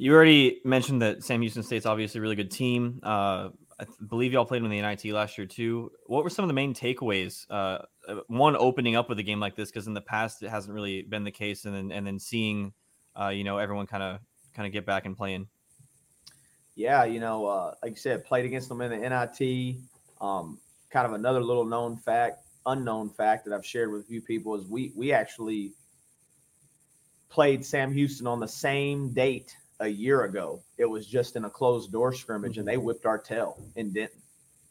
[0.00, 3.00] You already mentioned that Sam Houston State's obviously a really good team.
[3.02, 3.48] Uh,
[3.80, 5.90] I believe y'all played in the NIT last year too.
[6.06, 7.46] What were some of the main takeaways?
[7.50, 10.50] Uh, uh one opening up with a game like this because in the past it
[10.50, 12.72] hasn't really been the case, and then and then seeing,
[13.20, 14.20] uh, you know, everyone kind of
[14.54, 15.48] kind of get back and playing.
[16.76, 19.78] Yeah, you know, uh, like you said, played against them in the NIT.
[20.20, 24.20] Um, kind of another little known fact, unknown fact that I've shared with a few
[24.20, 25.72] people is we we actually
[27.30, 30.62] played Sam Houston on the same date a year ago.
[30.76, 32.60] It was just in a closed door scrimmage, mm-hmm.
[32.60, 32.84] and they mm-hmm.
[32.84, 34.20] whipped our tail in Denton.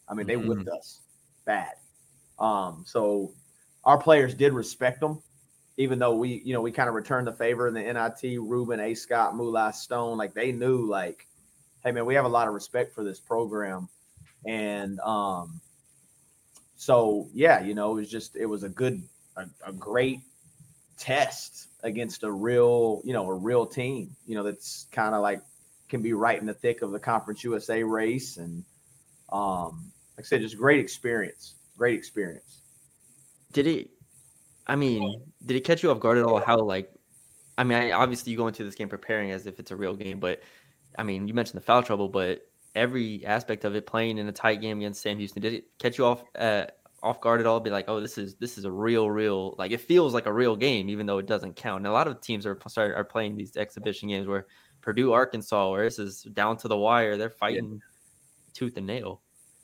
[0.08, 0.48] I mean, they mm-hmm.
[0.48, 1.00] whipped us
[1.44, 1.72] bad.
[2.38, 3.32] Um, so
[3.84, 5.22] our players did respect them,
[5.76, 8.40] even though we, you know, we kind of returned the favor in the NIT.
[8.40, 8.94] Rubin, A.
[8.94, 11.26] Scott, Mulai Stone, like they knew, like,
[11.84, 13.88] hey man, we have a lot of respect for this program,
[14.46, 15.60] and um,
[16.76, 19.02] so yeah, you know, it was just it was a good,
[19.36, 20.20] a, a great
[20.98, 25.42] test against a real, you know, a real team, you know, that's kind of like
[25.88, 28.36] can be right in the thick of the Conference USA race.
[28.36, 28.64] And
[29.32, 31.54] um, like I said, just great experience.
[31.76, 32.60] Great experience.
[33.52, 33.90] Did it,
[34.66, 36.40] I mean, did it catch you off guard at all?
[36.40, 36.92] How, like,
[37.56, 40.20] I mean, obviously you go into this game preparing as if it's a real game,
[40.20, 40.42] but
[40.98, 44.32] I mean, you mentioned the foul trouble, but every aspect of it playing in a
[44.32, 46.22] tight game against Sam Houston, did it catch you off
[47.02, 47.60] off guard at all?
[47.60, 50.32] Be like, oh, this is this is a real, real like it feels like a
[50.32, 51.78] real game, even though it doesn't count.
[51.78, 54.46] And a lot of teams are start are playing these exhibition games where
[54.80, 57.78] Purdue, Arkansas, where this is down to the wire, they're fighting yeah.
[58.54, 59.20] tooth and nail.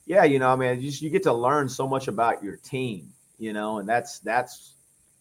[0.07, 3.11] Yeah, you know, I mean, you, you get to learn so much about your team,
[3.39, 4.75] you know, and that's that's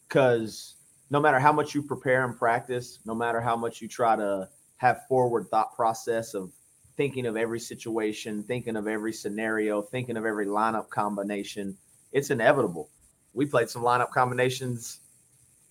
[0.08, 0.76] because
[1.10, 4.50] no matter how much you prepare and practice, no matter how much you try to
[4.78, 6.52] have forward thought process of
[6.98, 11.78] thinking of every situation, thinking of every scenario, thinking of every lineup combination
[12.14, 12.90] it's inevitable.
[13.34, 15.00] We played some lineup combinations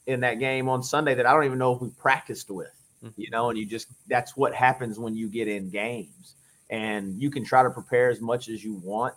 [0.07, 3.21] in that game on Sunday that I don't even know if we practiced with, mm-hmm.
[3.21, 6.35] you know, and you just that's what happens when you get in games.
[6.69, 9.15] And you can try to prepare as much as you want,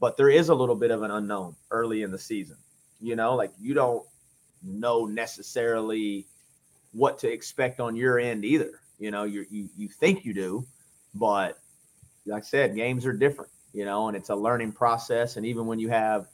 [0.00, 2.56] but there is a little bit of an unknown early in the season.
[3.00, 4.04] You know, like you don't
[4.62, 6.26] know necessarily
[6.92, 8.80] what to expect on your end either.
[8.98, 10.66] You know, you you you think you do,
[11.14, 11.58] but
[12.26, 15.36] like I said, games are different, you know, and it's a learning process.
[15.36, 16.26] And even when you have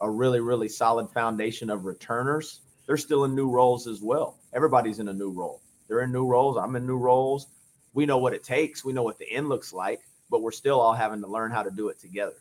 [0.00, 4.38] a really, really solid foundation of returners, they're still in new roles as well.
[4.52, 5.60] Everybody's in a new role.
[5.88, 6.56] They're in new roles.
[6.56, 7.48] I'm in new roles.
[7.92, 8.84] We know what it takes.
[8.84, 11.62] We know what the end looks like, but we're still all having to learn how
[11.62, 12.36] to do it together.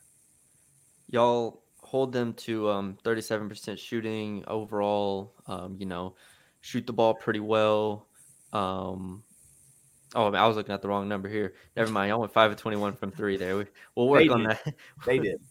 [1.08, 5.34] Y'all hold them to um, 37% shooting overall.
[5.48, 6.16] Um, you know,
[6.62, 8.08] shoot the ball pretty well.
[8.54, 9.24] Um,
[10.14, 11.56] oh, I was looking at the wrong number here.
[11.76, 12.12] Never mind.
[12.12, 13.58] I went five of 21 from three there.
[13.58, 14.50] We, will work they on did.
[14.50, 14.76] that.
[15.06, 15.42] they did.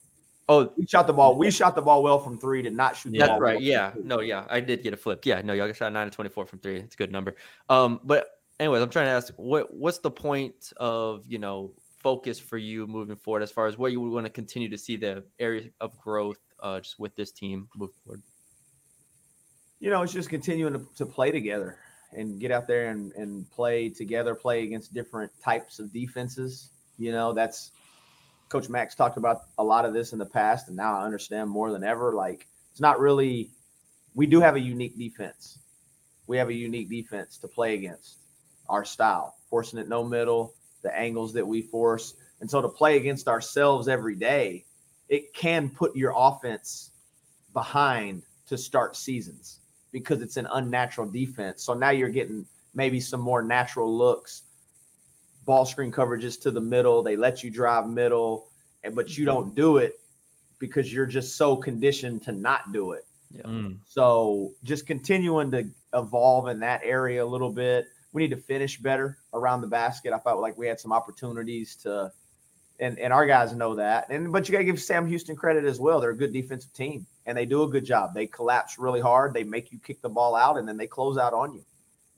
[0.49, 1.37] Oh, we shot the ball.
[1.37, 2.63] We shot the ball well from three.
[2.63, 3.13] Did not shoot.
[3.13, 3.61] The That's right.
[3.61, 3.93] Yeah.
[4.03, 4.21] No.
[4.21, 4.47] Yeah.
[4.49, 5.27] I did get a flip.
[5.27, 5.43] Yeah.
[5.43, 5.53] No.
[5.53, 6.77] Y'all shot nine to twenty four from three.
[6.79, 7.37] It's a good number.
[7.69, 8.01] Um.
[8.03, 12.57] But anyways, I'm trying to ask what what's the point of you know focus for
[12.57, 15.25] you moving forward as far as where you would want to continue to see the
[15.39, 18.23] area of growth uh, just with this team moving forward.
[19.81, 21.79] You know, it's just continuing to, to play together
[22.13, 26.71] and get out there and, and play together, play against different types of defenses.
[26.99, 27.73] You know, that's
[28.49, 31.51] Coach Max talked about a lot of this in the past, and now I understand
[31.51, 32.15] more than ever.
[32.15, 33.51] Like it's not really.
[34.15, 35.59] We do have a unique defense.
[36.27, 38.19] We have a unique defense to play against
[38.69, 42.97] our style, forcing it no middle, the angles that we force, and so to play
[42.97, 44.65] against ourselves every day,
[45.09, 46.91] it can put your offense
[47.53, 49.61] behind to start seasons
[49.93, 51.63] because it's an unnatural defense.
[51.63, 54.43] So now you're getting maybe some more natural looks
[55.49, 57.03] ball screen coverages to the middle.
[57.03, 58.51] They let you drive middle,
[58.85, 59.99] and but you don't do it
[60.59, 63.07] because you're just so conditioned to not do it.
[63.31, 63.43] Yeah.
[63.45, 63.79] Mm.
[63.87, 67.87] So just continuing to evolve in that area a little bit.
[68.13, 70.13] We need to finish better around the basket.
[70.13, 72.13] I felt like we had some opportunities to,
[72.79, 74.11] and and our guys know that.
[74.11, 75.99] And but you got to give Sam Houston credit as well.
[75.99, 78.13] They're a good defensive team, and they do a good job.
[78.13, 79.33] They collapse really hard.
[79.33, 81.65] They make you kick the ball out, and then they close out on you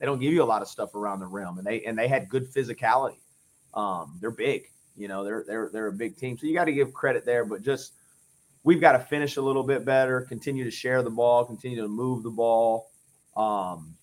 [0.01, 2.09] they don't give you a lot of stuff around the rim, and they and they
[2.09, 3.19] had good physicality.
[3.75, 4.65] Um, they're big,
[4.97, 7.45] you know, they're they're they're a big team, so you got to give credit there.
[7.45, 7.93] But just
[8.65, 11.89] we've got to finish a little bit better, continue to share the ball, continue to
[11.89, 12.91] move the ball.
[13.37, 13.95] Um,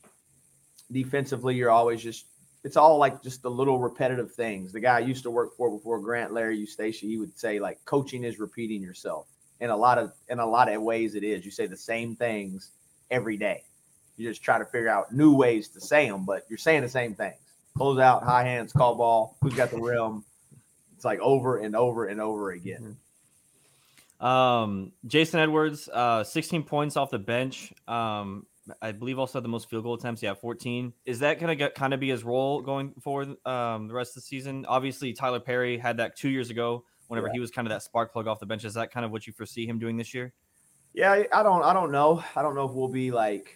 [0.91, 2.25] defensively, you're always just
[2.63, 4.71] it's all like just the little repetitive things.
[4.73, 7.83] The guy I used to work for before Grant, Larry Eustachy, he would say like
[7.85, 9.27] coaching is repeating yourself.
[9.59, 11.43] In a lot of in a lot of ways, it is.
[11.43, 12.71] You say the same things
[13.09, 13.63] every day.
[14.17, 16.89] You just try to figure out new ways to say them, but you're saying the
[16.89, 17.35] same things.
[17.75, 19.37] Close out, high hands, call ball.
[19.41, 20.23] Who's got the rim?
[20.95, 22.97] It's like over and over and over again.
[24.19, 27.71] Um, Jason Edwards, uh, 16 points off the bench.
[27.87, 28.47] Um,
[28.81, 30.23] I believe also the most field goal attempts.
[30.23, 30.91] Yeah, 14.
[31.05, 34.23] Is that going to kind of be his role going forward um, the rest of
[34.23, 34.65] the season?
[34.67, 37.33] Obviously, Tyler Perry had that two years ago whenever Yeah.
[37.33, 38.65] he was kind of that spark plug off the bench.
[38.65, 40.33] Is that kind of what you foresee him doing this year?
[40.93, 42.23] Yeah, I don't I don't know.
[42.35, 43.53] I don't know if we'll be like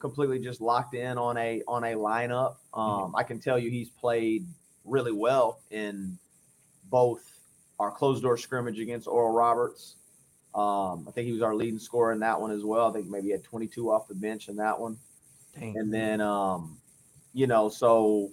[0.00, 2.56] completely just locked in on a on a lineup.
[2.74, 4.46] Um, I can tell you he's played
[4.84, 6.18] really well in
[6.90, 7.22] both
[7.78, 9.96] our closed door scrimmage against Oral Roberts.
[10.54, 12.88] Um, I think he was our leading scorer in that one as well.
[12.88, 14.98] I think maybe he had 22 off the bench in that one.
[15.58, 15.76] Dang.
[15.78, 16.78] And then, um,
[17.32, 18.32] you know, so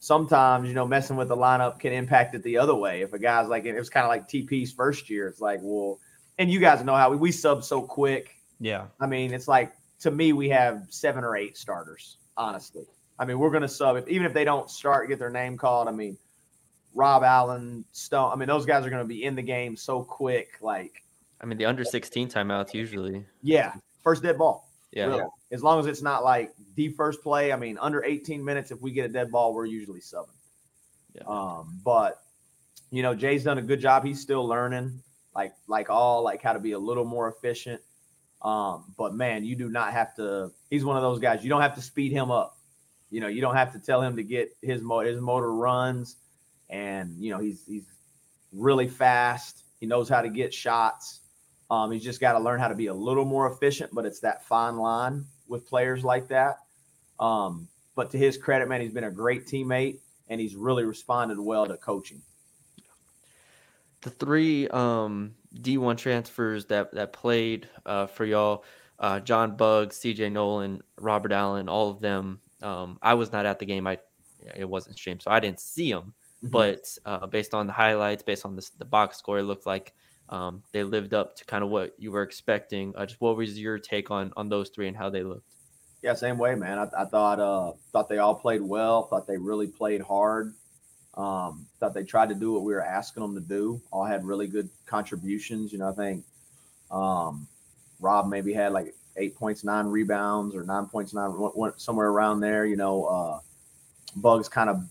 [0.00, 3.02] sometimes, you know, messing with the lineup can impact it the other way.
[3.02, 5.28] If a guy's like, it was kind of like TP's first year.
[5.28, 5.98] It's like, well,
[6.38, 8.30] and you guys know how we, we sub so quick.
[8.58, 8.86] yeah.
[8.98, 12.84] I mean, it's like to me, we have seven or eight starters, honestly.
[13.18, 15.56] I mean, we're going to sub if even if they don't start, get their name
[15.56, 15.88] called.
[15.88, 16.18] I mean,
[16.94, 18.32] Rob Allen, Stone.
[18.32, 20.58] I mean, those guys are going to be in the game so quick.
[20.60, 21.02] Like,
[21.40, 23.24] I mean, the under 16 timeouts usually.
[23.42, 24.68] yeah, first dead ball.
[24.92, 25.06] Yeah.
[25.06, 25.24] Really.
[25.52, 27.52] As long as it's not like the first play.
[27.52, 30.28] I mean, under 18 minutes, if we get a dead ball, we're usually subbing.
[31.14, 31.22] Yeah.
[31.26, 32.22] Um, but
[32.90, 34.04] you know, Jay's done a good job.
[34.04, 35.02] He's still learning,
[35.34, 37.80] like like all like how to be a little more efficient.
[38.46, 40.52] Um, but man, you do not have to.
[40.70, 41.42] He's one of those guys.
[41.42, 42.56] You don't have to speed him up.
[43.10, 45.08] You know, you don't have to tell him to get his motor.
[45.08, 46.16] His motor runs,
[46.70, 47.86] and you know he's he's
[48.52, 49.64] really fast.
[49.80, 51.22] He knows how to get shots.
[51.70, 54.20] Um, he's just got to learn how to be a little more efficient, but it's
[54.20, 56.58] that fine line with players like that.
[57.18, 61.40] Um, but to his credit, man, he's been a great teammate and he's really responded
[61.40, 62.22] well to coaching.
[64.02, 68.64] the three um, D1 transfers that that played uh, for y'all,
[68.98, 72.40] uh, John Buggs, CJ Noland, Robert Allen, all of them.
[72.62, 73.86] Um, I was not at the game.
[73.86, 73.98] I
[74.54, 76.14] it wasn't streamed, so I didn't see them.
[76.38, 76.48] Mm-hmm.
[76.48, 79.94] But uh, based on the highlights, based on the, the box score, it looked like
[80.28, 82.94] um, they lived up to kind of what you were expecting.
[82.96, 85.54] Uh, just what was your take on on those three and how they looked?
[86.02, 86.78] Yeah, same way, man.
[86.78, 89.04] I, I thought uh, thought they all played well.
[89.04, 90.54] Thought they really played hard.
[91.16, 93.80] Um, thought they tried to do what we were asking them to do.
[93.90, 95.72] All had really good contributions.
[95.72, 96.24] You know, I think
[96.90, 97.46] um,
[98.00, 101.32] Rob maybe had like eight points, nine rebounds, or nine points, nine
[101.76, 102.66] somewhere around there.
[102.66, 103.40] You know, uh,
[104.14, 104.84] Buggs kind of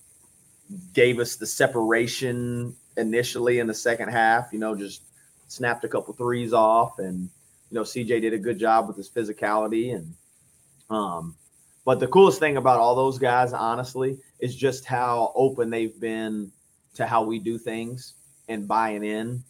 [0.94, 4.50] gave us the separation initially in the second half.
[4.52, 5.04] You know, just
[5.48, 7.30] snapped a couple threes off, and
[7.70, 10.14] you know, CJ did a good job with his physicality and.
[10.88, 11.36] Um,
[11.86, 16.52] but the coolest thing about all those guys, honestly, is just how open they've been
[16.96, 18.14] to how we do things
[18.50, 19.44] and buying in.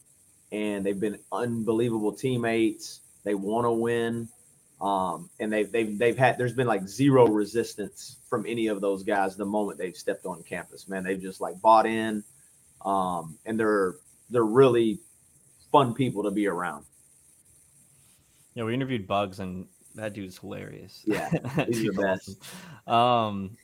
[0.51, 2.99] And they've been unbelievable teammates.
[3.23, 4.27] They want to win.
[4.81, 9.03] Um, and they've, they've, they've had, there's been like zero resistance from any of those
[9.03, 11.03] guys the moment they've stepped on campus, man.
[11.03, 12.23] They've just like bought in.
[12.83, 13.95] Um, and they're,
[14.29, 14.99] they're really
[15.71, 16.85] fun people to be around.
[18.53, 21.01] Yeah, we interviewed Buggs, and that dude's hilarious.
[21.05, 21.29] Yeah,
[21.67, 22.37] he's the best.
[22.87, 23.47] awesome.
[23.47, 23.57] Um,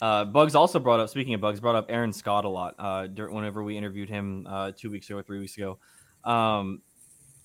[0.00, 1.10] uh, Buggs also brought up.
[1.10, 2.74] Speaking of Buggs, brought up Aaron Scott a lot.
[2.78, 5.78] Uh, whenever we interviewed him uh, two weeks ago or three weeks ago.
[6.24, 6.82] Um,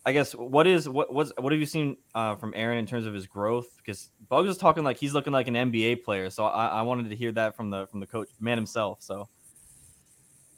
[0.06, 3.08] I guess what is what what's, what have you seen uh, from Aaron in terms
[3.08, 3.68] of his growth?
[3.78, 6.30] Because Buggs is talking like he's looking like an NBA player.
[6.30, 9.02] So I, I wanted to hear that from the from the coach man himself.
[9.02, 9.28] So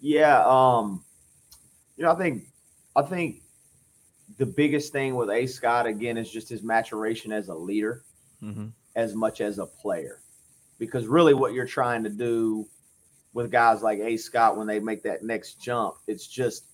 [0.02, 1.04] Yeah, um,
[1.96, 2.44] you know, I think
[2.96, 3.42] I think
[4.38, 8.04] the biggest thing with A Scott again is just his maturation as a leader
[8.42, 8.72] mhm.
[8.96, 10.22] as much as a player.
[10.80, 12.68] Because really what you're trying to do
[13.34, 16.66] with guys like A Scott when they make that next jump, it's just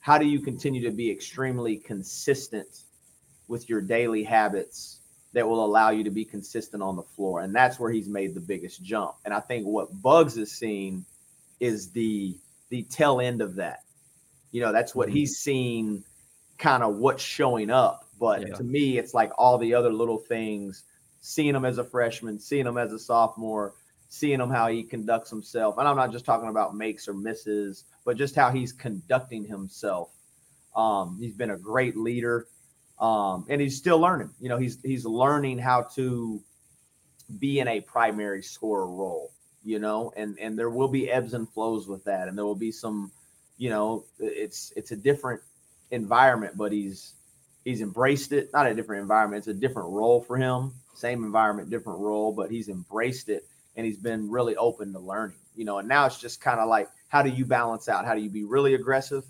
[0.00, 2.82] how do you continue to be extremely consistent
[3.48, 5.00] with your daily habits
[5.32, 7.40] that will allow you to be consistent on the floor?
[7.40, 9.16] And that's where he's made the biggest jump.
[9.24, 11.04] And I think what Buggs is seeing
[11.58, 12.36] is the
[12.68, 13.82] the tail end of that.
[14.50, 15.12] You know, that's what Mhm.
[15.12, 16.04] he's seeing
[16.58, 18.08] kind of what's showing up.
[18.18, 18.54] But Yeah.
[18.54, 20.84] to me, it's like all the other little things,
[21.20, 23.74] seeing him as a freshman, seeing him as a sophomore,
[24.08, 25.76] seeing him how he conducts himself.
[25.78, 30.10] And I'm not just talking about makes or misses, but just how he's conducting himself.
[30.74, 32.46] Um, he's been a great leader.
[32.98, 34.30] Um, and he's still learning.
[34.40, 36.42] You know, he's he's learning how to
[37.38, 39.32] be in a primary scorer role,
[39.64, 42.54] you know, and and there will be ebbs and flows with that, and there will
[42.54, 43.12] be some,
[43.58, 45.42] you know, it's it's a different
[45.90, 47.14] environment, but he's
[47.64, 48.50] he's embraced it.
[48.52, 50.72] Not a different environment; it's a different role for him.
[50.94, 55.36] Same environment, different role, but he's embraced it, and he's been really open to learning.
[55.54, 58.04] You know, and now it's just kind of like, how do you balance out?
[58.04, 59.24] How do you be really aggressive,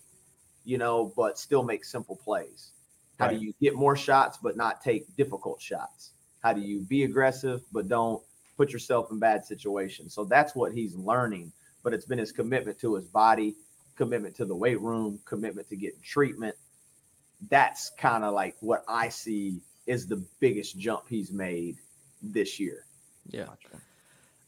[0.65, 2.73] you know, but still make simple plays?
[3.19, 3.39] How Right.
[3.39, 6.13] do you get more shots but not take difficult shots?
[6.41, 8.23] How do you be aggressive but don't
[8.57, 10.15] put yourself in bad situations?
[10.15, 11.53] So that's what he's learning.
[11.83, 13.55] But it's been his commitment to his body,
[13.97, 16.55] commitment to the weight room, commitment to getting treatment.
[17.51, 21.77] That's kind of like what I see is the biggest jump he's made
[22.23, 22.85] this year.
[23.29, 23.47] Yeah.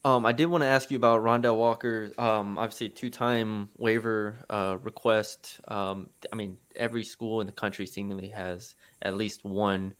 [0.05, 2.11] Um, I did want to ask you about Rondel Walker.
[2.17, 5.59] Um, obviously, two-time waiver uh, request.
[5.67, 9.93] Um, I mean, every school in the country seemingly has at least one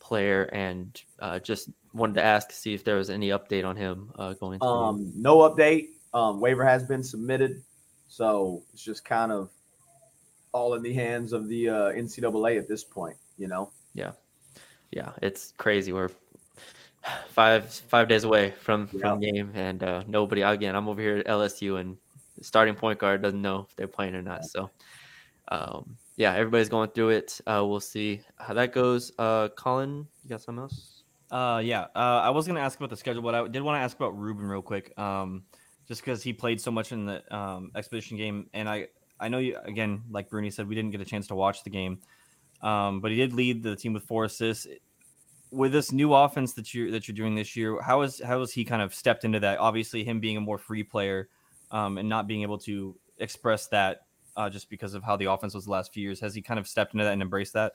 [0.00, 3.76] player, and uh, just wanted to ask to see if there was any update on
[3.76, 4.54] him uh, going.
[4.54, 5.90] Into Um, no update.
[6.12, 7.62] Um, waiver has been submitted,
[8.14, 9.50] so it's just kind of
[10.52, 13.16] all in the hands of the uh, NCAA at this point.
[13.36, 13.72] You know.
[13.94, 14.12] yeah,
[14.92, 15.10] Yeah.
[15.20, 15.92] it's crazy.
[15.92, 16.10] We're
[17.30, 20.76] five five days away from from game, and uh, nobody again.
[20.76, 21.96] I'm over here at LSU, and
[22.40, 24.44] starting point guard doesn't know if they're playing or not.
[24.44, 24.70] So,
[25.48, 27.40] um, yeah, everybody's going through it.
[27.48, 29.10] Uh, we'll see how that goes.
[29.18, 31.02] Uh, Colin, you got something else?
[31.32, 31.86] Uh, yeah.
[31.96, 34.16] Uh, I was gonna ask about the schedule, but I did want to ask about
[34.16, 34.96] Rubin real quick.
[34.96, 35.42] Um,
[35.88, 39.38] just because he played so much in the um, expedition game, and I I know
[39.38, 41.98] you again, like Bruni said, we didn't get a chance to watch the game,
[42.62, 44.66] um, but he did lead the team with four assists.
[45.50, 48.52] With this new offense that you're that you're doing this year, how is how has
[48.52, 49.58] he kind of stepped into that?
[49.58, 51.28] Obviously, him being a more free player,
[51.70, 54.02] um, and not being able to express that
[54.36, 56.20] uh, just because of how the offense was the last few years.
[56.20, 57.74] Has he kind of stepped into that and embraced that?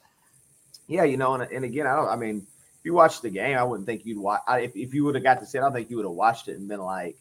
[0.87, 2.09] Yeah, you know, and, and again, I don't.
[2.09, 2.45] I mean,
[2.79, 4.41] if you watched the game, I wouldn't think you'd watch.
[4.47, 6.05] I, if if you would have got to see it, I don't think you would
[6.05, 7.15] have watched it and been like,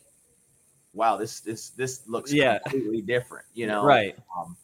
[0.98, 2.58] "Wow, this this this looks Yeah.
[2.58, 4.16] completely different." You know, Right.
[4.36, 4.56] Um,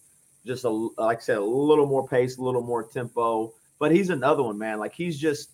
[0.45, 3.55] just a like I said, a little more pace, a little more tempo.
[3.79, 4.79] But he's another one, man.
[4.79, 5.51] Like he's just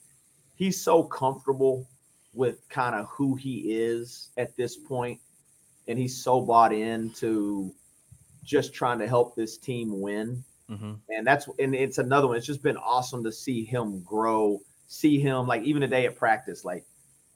[0.57, 1.87] he's so comfortable
[2.35, 5.21] with kind of who he is at this point,
[5.89, 7.75] and he's so bought into
[8.45, 12.37] just trying to help this team win hmm and that's and it's another one.
[12.37, 16.65] It's just been awesome to see him grow, see him like even today at practice,
[16.65, 16.85] like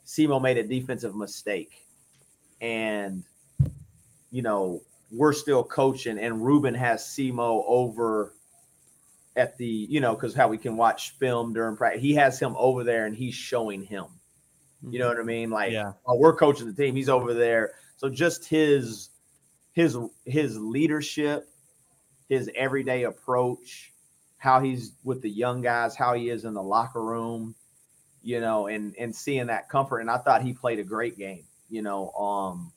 [0.06, 1.86] Simo made a defensive mistake,
[2.60, 3.24] and
[4.34, 4.82] you know
[5.12, 8.34] we're still coaching, and Rubin has Simo over
[9.36, 12.02] at the you know because how we can watch film during practice.
[12.02, 14.06] He has him over there, and he's showing him.
[14.90, 15.50] You know what I mean?
[15.50, 15.92] Like Yeah.
[16.02, 17.74] while we're coaching the team, he's over there.
[17.96, 19.10] So just his
[19.72, 21.48] his his leadership,
[22.28, 23.92] his everyday approach,
[24.38, 27.54] how he's with the young guys, how he is in the locker room,
[28.24, 30.00] you know, and and seeing that comfort.
[30.00, 32.72] And I thought he played a great game, you know, um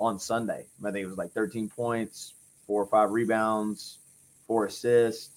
[0.00, 0.66] on Sunday.
[0.84, 2.34] I think it was like 13 points,
[2.66, 3.98] four or five rebounds,
[4.46, 5.30] four assists.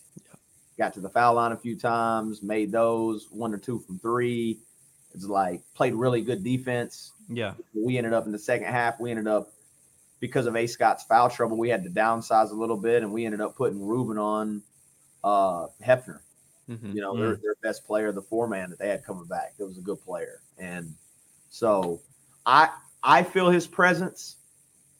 [0.77, 4.59] Got to the foul line a few times, made those one or two from three.
[5.13, 7.53] It's like played really good defense Yeah.
[7.75, 8.99] we ended up in the second half.
[8.99, 9.51] We ended up
[10.19, 13.25] because of A Scott's foul trouble, we had to downsize a little bit, and we
[13.25, 14.63] ended up putting Rubin on
[15.23, 16.19] uh, Hefner.
[16.69, 16.95] Mhm.
[16.95, 19.55] You know, their, their best player, the four man that they had coming back.
[19.57, 20.93] That was a good player, and
[21.49, 21.99] so
[22.45, 22.69] I
[23.03, 24.37] I feel his presence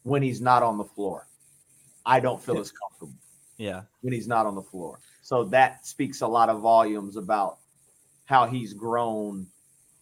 [0.04, 1.28] when he's not on the floor.
[2.06, 3.14] I don't feel as comfortable
[3.58, 3.84] Yeah.
[4.02, 5.00] when he's not on the floor.
[5.22, 7.60] So that speaks a lot of volumes about
[8.26, 9.48] how he's grown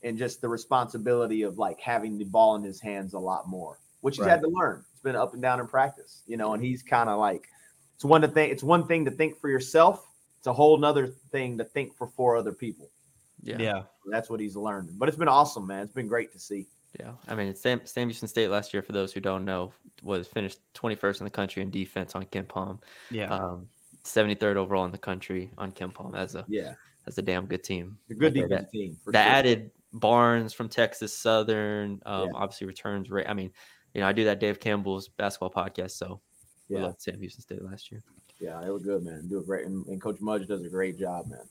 [0.04, 3.80] and just the responsibility of like having the ball in his hands a lot more,
[4.02, 4.84] which he's had to learn.
[4.92, 7.48] It's been up and down in practice, you know, and he's kind of like
[7.96, 10.08] it's one to think it's one thing to think for yourself.
[10.40, 12.90] It's a whole nother thing to think for four other people.
[13.44, 13.58] Yeah.
[13.60, 13.84] Yeah.
[14.10, 14.98] That's what he's learned.
[14.98, 15.84] But it's been awesome, man.
[15.84, 16.68] It's been great to see.
[17.00, 19.72] Yeah, I mean, Sam Sam Houston State last year, for those who don't know,
[20.04, 22.80] was finished 21st in the country in defense on KenPom.
[23.10, 23.34] Yeah.
[23.34, 23.68] Um,
[24.04, 26.74] 73rd overall in the country on KenPom as a Yeah.
[27.08, 27.98] as a damn good team.
[28.10, 28.98] A good Like, defensive team.
[29.04, 29.34] For that sure.
[29.34, 32.02] added Barnes from Texas Southern.
[32.06, 32.32] Um, Yeah.
[32.36, 33.28] obviously returns rate.
[33.30, 33.52] I mean,
[33.94, 36.20] you know, I do that Dave Campbell's basketball podcast, so
[36.68, 36.84] we Yeah.
[36.84, 38.02] loved Sam Houston State last year.
[38.40, 39.28] Yeah, they were good, man.
[39.28, 41.48] Do a great and, and Coach Mudge does a great job, man.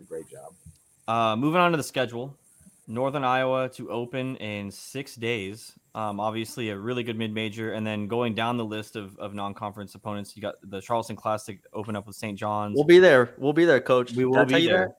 [0.00, 0.52] A great job.
[1.06, 2.36] Uh, moving on to the schedule,
[2.90, 5.74] Northern Iowa to open in six days.
[5.94, 9.34] Um, obviously, a really good mid major, and then going down the list of, of
[9.34, 12.38] non conference opponents, you got the Charleston Classic open up with St.
[12.38, 12.74] John's.
[12.74, 13.34] We'll be there.
[13.36, 14.12] We'll be there, Coach.
[14.12, 14.94] We will be there.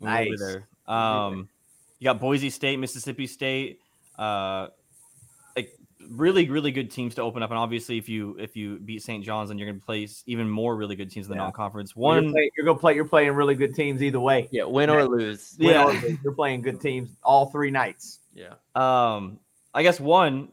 [0.00, 0.40] We will be Nice.
[0.40, 0.68] there.
[0.86, 1.48] Um,
[1.98, 3.80] you got Boise State, Mississippi State.
[4.18, 4.68] Uh,
[6.08, 9.24] really, really good teams to open up, and obviously, if you if you beat St.
[9.24, 11.42] John's, then you're going to place even more really good teams in the Yeah.
[11.44, 11.94] non conference.
[11.94, 12.94] One, you're, play, you're gonna play.
[12.94, 14.48] You're playing really good teams either way.
[14.50, 15.56] Yeah, win or lose.
[15.58, 15.84] Win Yeah.
[15.84, 18.20] or lose, you're playing good teams all three nights.
[18.34, 18.54] Yeah.
[18.74, 19.38] Um,
[19.74, 20.48] I guess one,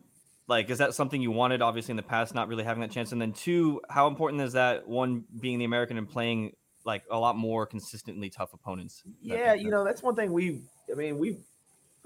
[0.48, 1.62] like, is that something you wanted?
[1.62, 4.54] Obviously, in the past, not really having that chance, and then two, how important is
[4.54, 4.88] that?
[4.88, 6.54] One being the American and playing
[6.86, 9.04] like a lot more consistently tough opponents.
[9.22, 10.62] Yeah, you know that's one thing we.
[10.92, 11.38] I mean, we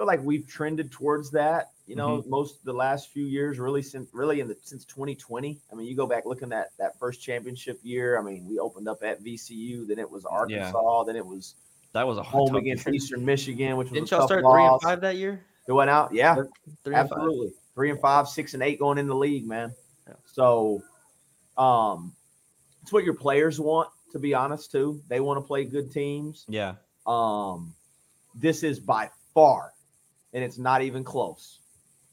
[0.02, 1.70] feel like we've trended towards that.
[1.86, 5.60] You know, most the last few years, really since really in the since 2020.
[5.72, 8.18] I mean, you go back looking at that first championship year.
[8.18, 11.56] I mean, we opened up at VCU, then it was Arkansas, then it was
[11.94, 12.96] that was a home against year.
[12.96, 15.46] Eastern Michigan, which was Didn't a y'all tough start three and five that year?
[15.68, 16.36] It went out, yeah.
[16.84, 17.20] Three and five.
[17.20, 17.52] Absolutely.
[17.76, 19.72] Three and five, six and eight going in the league, man.
[20.08, 20.16] Yeah.
[20.26, 20.82] So
[21.58, 22.14] um
[22.82, 25.04] it's what your players want, to be honest, too.
[25.10, 26.46] They want to play good teams.
[26.48, 26.76] Yeah,
[27.06, 27.76] Um
[28.34, 29.74] this is by far,
[30.34, 31.60] and it's not even close,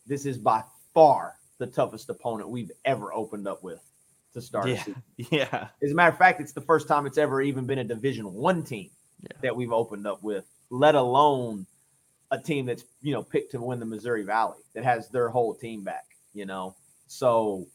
[0.06, 0.62] this is by
[0.94, 3.80] far the toughest opponent we've ever opened up with
[4.34, 4.68] to start.
[4.68, 4.84] Yeah.
[5.30, 5.68] Yeah.
[5.82, 8.32] As a matter of fact, it's the first time it's ever even been a Division
[8.32, 8.90] One team
[9.20, 9.36] Yeah.
[9.42, 11.66] that we've opened up with, let alone
[12.30, 15.54] a team that's you know picked to win the Missouri Valley that has their whole
[15.54, 16.04] team back.
[16.34, 16.76] You know,
[17.08, 17.66] so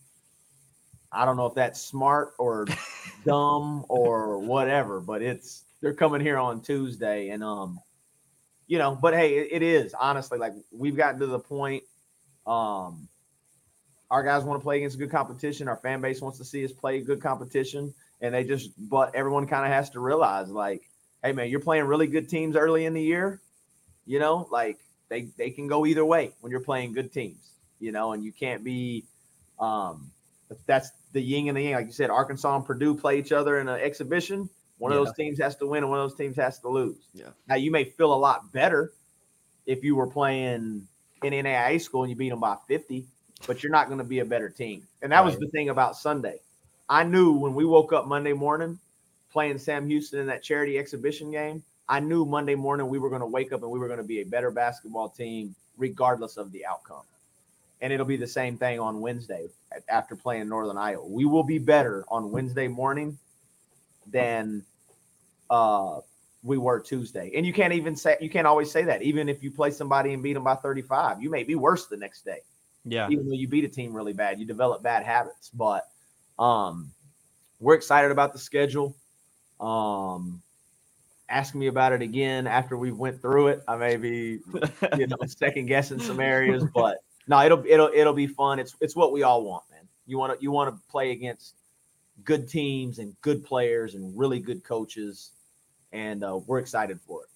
[1.11, 2.65] I don't know if that's smart or
[3.25, 7.79] dumb or whatever, but it's they're coming here on Tuesday, and um,
[8.67, 11.83] you know, but hey, it, it is honestly like we've gotten to the point.
[12.45, 13.07] Um,
[14.09, 15.67] our guys want to play against good competition.
[15.67, 19.47] Our fan base wants to see us play good competition, and they just, but everyone
[19.47, 20.83] kind of has to realize, like,
[21.23, 23.41] hey man, you're playing really good teams early in the year.
[24.05, 24.77] You know, like
[25.09, 27.49] they they can go either way when you're playing good teams.
[27.79, 29.05] You know, and you can't be.
[29.59, 30.11] Um,
[30.65, 31.73] that's the yin and the yang.
[31.73, 34.49] Like you said, Arkansas and Purdue play each other in an exhibition.
[34.83, 37.07] One of those teams has to win, and one of those teams has to lose.
[37.13, 37.29] Yeah.
[37.47, 38.91] Now you may feel a lot better
[39.65, 40.85] if you were playing
[41.23, 43.05] in NAIA school and you beat them by 50,
[43.47, 44.85] but you're not going to be a better team.
[45.01, 46.41] And that was the thing about Sunday.
[46.89, 48.77] I knew when we woke up Monday morning
[49.31, 53.21] playing Sam Houston in that charity exhibition game, I knew Monday morning we were going
[53.21, 56.51] to wake up and we were going to be a better basketball team regardless of
[56.51, 57.03] the outcome.
[57.79, 59.47] And it'll be the same thing on Wednesday
[59.87, 61.05] after playing Northern Iowa.
[61.07, 63.17] We will be better on Wednesday morning
[64.11, 64.63] than
[65.49, 65.99] uh,
[66.43, 67.31] we were Tuesday.
[67.35, 69.01] And you can't even say you can't always say that.
[69.01, 71.97] Even if you play somebody and beat them by 35, you may be worse the
[71.97, 72.39] next day.
[72.85, 73.07] Yeah.
[73.09, 75.49] Even though you beat a team really bad, you develop bad habits.
[75.53, 75.87] But
[76.37, 76.91] um,
[77.59, 78.95] we're excited about the schedule.
[79.59, 80.41] Um,
[81.29, 83.63] ask me about it again after we went through it.
[83.67, 84.39] I may be
[84.97, 88.59] you know second guessing some areas, but no, it'll it'll it'll be fun.
[88.59, 89.87] It's it's what we all want, man.
[90.05, 91.55] You want to you want to play against
[92.23, 95.31] good teams and good players and really good coaches,
[95.91, 97.29] and uh, we're excited for it.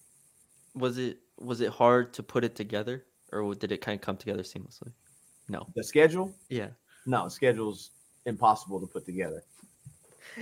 [0.78, 4.16] Was it was it hard to put it together, or did it kind of come
[4.16, 4.92] together seamlessly?
[5.48, 5.66] No.
[5.74, 6.68] The schedule, Yeah.
[7.06, 7.90] no, schedule's
[8.26, 9.42] impossible to put together.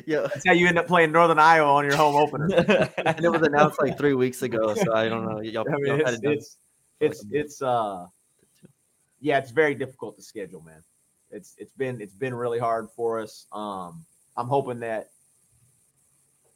[0.04, 0.22] Yeah.
[0.22, 2.48] That's how you end up playing Northern Iowa on your home opener.
[2.98, 5.40] and it was announced like three weeks ago, so I don't know.
[5.40, 6.56] Y'all, I mean, y'all it's it it's
[7.00, 8.06] it's, it's uh
[9.20, 10.82] yeah, it's very difficult to schedule, man.
[11.30, 13.46] It's it's been it's been really hard for us.
[13.52, 14.04] Um,
[14.36, 15.10] I'm hoping that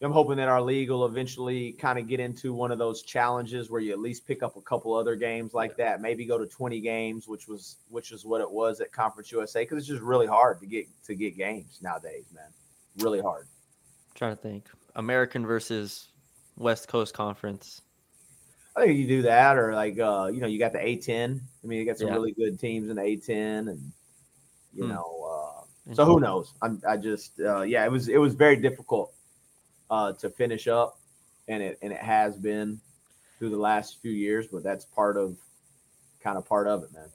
[0.03, 3.69] I'm hoping that our league will eventually kind of get into one of those challenges
[3.69, 6.01] where you at least pick up a couple other games like that.
[6.01, 9.63] Maybe go to 20 games, which was which is what it was at Conference USA,
[9.63, 12.49] because it's just really hard to get to get games nowadays, man.
[12.97, 13.47] Really hard.
[14.15, 14.69] trying to think.
[14.97, 16.09] American versus
[16.57, 17.83] West Coast Conference.
[18.77, 21.41] I think you do that, or like uh, you know, you got the A10.
[21.63, 22.15] I mean, you got some Yeah.
[22.15, 23.93] really good teams in the A10, and
[24.73, 24.89] you Hmm.
[24.91, 25.20] know,
[25.93, 26.55] so who knows?
[26.63, 29.13] I'm, I just, uh, yeah, it was it was very difficult
[29.91, 30.99] uh, to finish up,
[31.49, 32.81] and it and it has been
[33.39, 35.37] through the last few years, but that's part of
[36.23, 37.09] kind of part of it, man.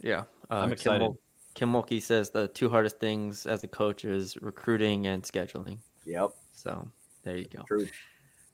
[0.00, 0.20] Yeah.
[0.50, 1.00] Uh, I'm excited.
[1.00, 1.18] Mul-
[1.54, 5.78] Kim Mulkey says the two hardest things as a coach is recruiting and scheduling.
[6.04, 6.86] Yep, So
[7.24, 7.62] there you go.
[7.66, 7.88] true.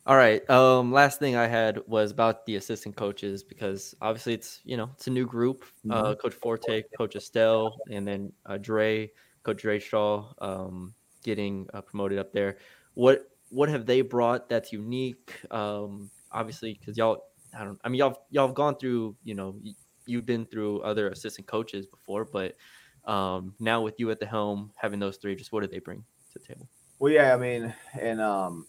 [0.07, 0.49] All right.
[0.51, 4.91] Um, last thing I had was about the assistant coaches because obviously it's you know
[4.95, 5.65] it's a new group.
[5.89, 9.11] Uh, Coach Forte, Coach Estelle, and then uh, Dre,
[9.43, 12.59] Coach Dre Shaw, um, getting uh, promoted up there.
[12.95, 15.35] What what have they brought that's unique?
[15.51, 17.25] Um, obviously because y'all,
[17.57, 17.79] I don't.
[17.85, 19.75] I mean y'all y'all have gone through you know y-
[20.07, 22.57] you've been through other assistant coaches before, but
[23.05, 26.05] um, now with you at the helm, having those three, just what do they bring
[26.33, 26.69] to the table?
[26.99, 28.67] Well, yeah, I mean, and um,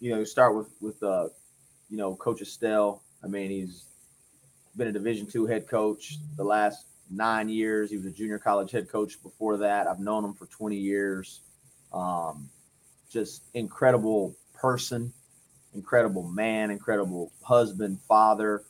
[0.00, 1.28] you know, start with with uh,
[1.88, 3.02] you know, Coach Estelle.
[3.22, 3.84] I mean, he's
[4.76, 7.90] been a Division two head coach the last nine years.
[7.90, 9.86] He was a junior college head coach before that.
[9.86, 11.40] I've known him for 20 years.
[11.92, 12.48] Um,
[13.10, 15.12] just incredible person,
[15.74, 18.62] incredible man, incredible husband, father.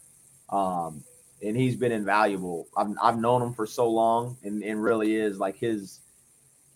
[0.51, 1.03] Um,
[1.43, 2.67] and he's been invaluable.
[2.77, 6.01] I've, I've known him for so long and, and really is like his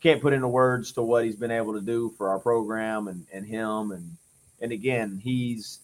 [0.02, 3.24] can't put into words to what he's been able to do for our program and,
[3.32, 4.16] and him and
[4.60, 5.78] and again he's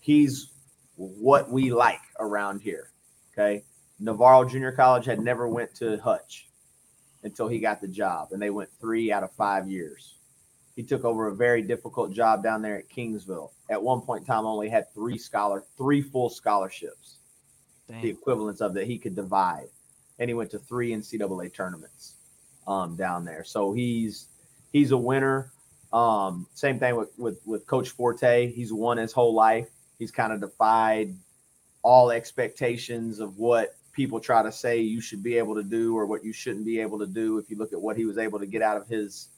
[0.00, 0.50] he's
[0.96, 2.90] what we like around here
[3.32, 3.62] okay
[4.00, 6.48] navarro junior college had never went to hutch
[7.22, 10.16] until he got the job and they went three out of five years
[10.74, 14.26] he took over a very difficult job down there at kingsville at one point in
[14.26, 17.18] time only had three scholar three full scholarships
[18.02, 19.68] the equivalents of that he could divide.
[20.18, 22.14] And he went to three NCAA tournaments
[22.66, 23.44] um, down there.
[23.44, 24.28] So he's
[24.72, 25.52] he's a winner.
[25.92, 28.52] Um, same thing with, with with Coach Forte.
[28.52, 29.68] He's won his whole life.
[29.98, 31.14] He's kind of defied
[31.82, 36.06] all expectations of what people try to say you should be able to do or
[36.06, 37.38] what you shouldn't be able to do.
[37.38, 39.28] If you look at what he was able to get out of his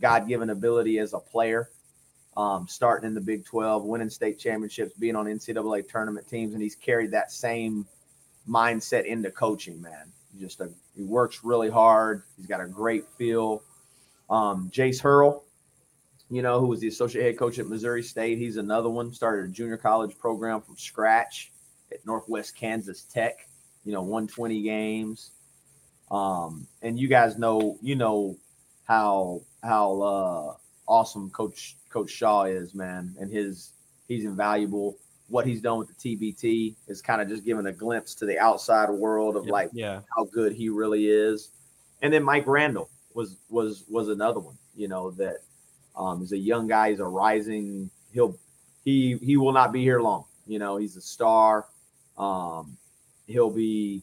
[0.00, 1.70] God given ability as a player,
[2.36, 6.62] um, starting in the Big 12, winning state championships, being on NCAA tournament teams, and
[6.62, 7.86] he's carried that same
[8.48, 10.12] mindset into coaching, man.
[10.38, 12.22] just a he works really hard.
[12.36, 13.62] He's got a great feel.
[14.30, 15.44] Um, Jase Herl,
[16.30, 18.38] you know, who was the associate head coach at Missouri State.
[18.38, 19.12] He's another one.
[19.12, 21.52] Started a junior college program from scratch
[21.92, 23.45] at Northwest Kansas Tech.
[23.86, 25.30] You know, 120 games.
[26.10, 28.36] Um, and you guys know, you know
[28.84, 30.54] how how uh,
[30.86, 33.72] awesome Coach Coach Shaw is, man, and his
[34.08, 34.96] he's invaluable.
[35.28, 38.38] What he's done with the TBT is kind of just giving a glimpse to the
[38.38, 41.50] outside world of like yeah, how good he really is.
[42.02, 45.38] And then Mike Randall was was was another one, you know, that
[45.96, 48.38] um is a young guy, he's a rising, he'll
[48.84, 50.24] he he will not be here long.
[50.46, 51.66] You know, he's a star.
[52.16, 52.76] Um
[53.26, 54.02] he'll be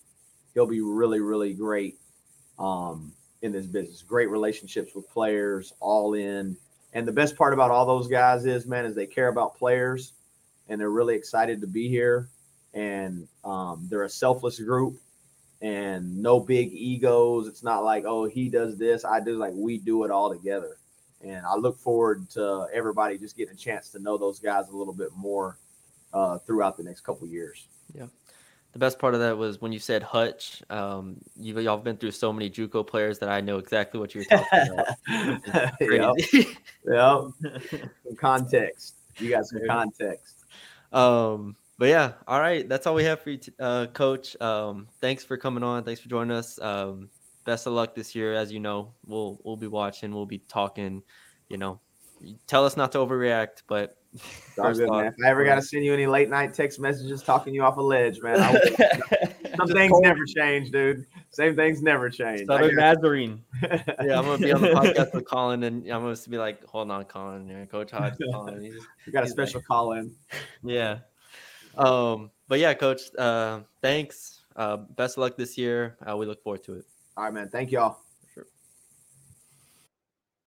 [0.54, 1.98] he'll be really, really great
[2.60, 3.12] um
[3.42, 4.02] in this business.
[4.02, 6.56] Great relationships with players, all in.
[6.94, 10.14] And the best part about all those guys is, man, is they care about players
[10.70, 12.30] and they're really excited to be here.
[12.74, 14.98] And um, they're a selfless group
[15.62, 17.48] and no big egos.
[17.48, 20.78] It's not like, oh, he does this, I do like we do it all together.
[21.22, 24.76] And I look forward to everybody just getting a chance to know those guys a
[24.76, 25.58] little bit more
[26.14, 27.68] uh, throughout the next couple years.
[28.74, 30.64] The best part of that was when you said Hutch.
[30.70, 34.16] Um, you y'all have been through so many JUCO players that I know exactly what
[34.16, 34.88] you're talking about.
[35.48, 36.58] yep, Crazy.
[36.88, 37.22] yep.
[38.04, 38.96] Some context.
[39.20, 40.46] You got some context.
[40.92, 44.40] um, but yeah, all right, that's all we have for you, t- uh, Coach.
[44.42, 45.84] Um, thanks for coming on.
[45.84, 46.60] Thanks for joining us.
[46.60, 47.10] Um,
[47.46, 48.34] best of luck this year.
[48.34, 50.14] As you know, we'll we'll be watching.
[50.14, 51.04] We'll be talking.
[51.50, 51.80] You know,
[52.48, 54.03] tell us not to overreact, but all
[54.56, 55.06] good, man.
[55.08, 57.78] If I ever got to send you any late night text messages talking you off
[57.78, 59.58] a ledge, man, I will.
[59.58, 61.06] some things call- never change, dude.
[61.32, 62.42] Same things never change.
[62.42, 63.44] I Southern Nazarene.
[63.64, 66.92] Yeah, I'm gonna be on the podcast with Colin, and I'm gonna be like, "Hold
[66.92, 68.76] on, Colin, yeah, Coach Hodge, Colin." He's-
[69.08, 70.14] we got a special call in.
[70.64, 71.00] Yeah.
[71.76, 74.42] Um, but yeah, Coach, uh, thanks.
[74.56, 75.98] Uh, best of luck this year.
[76.08, 76.86] Uh, we look forward to it.
[77.18, 77.50] All right, man.
[77.50, 77.98] Thank y'all.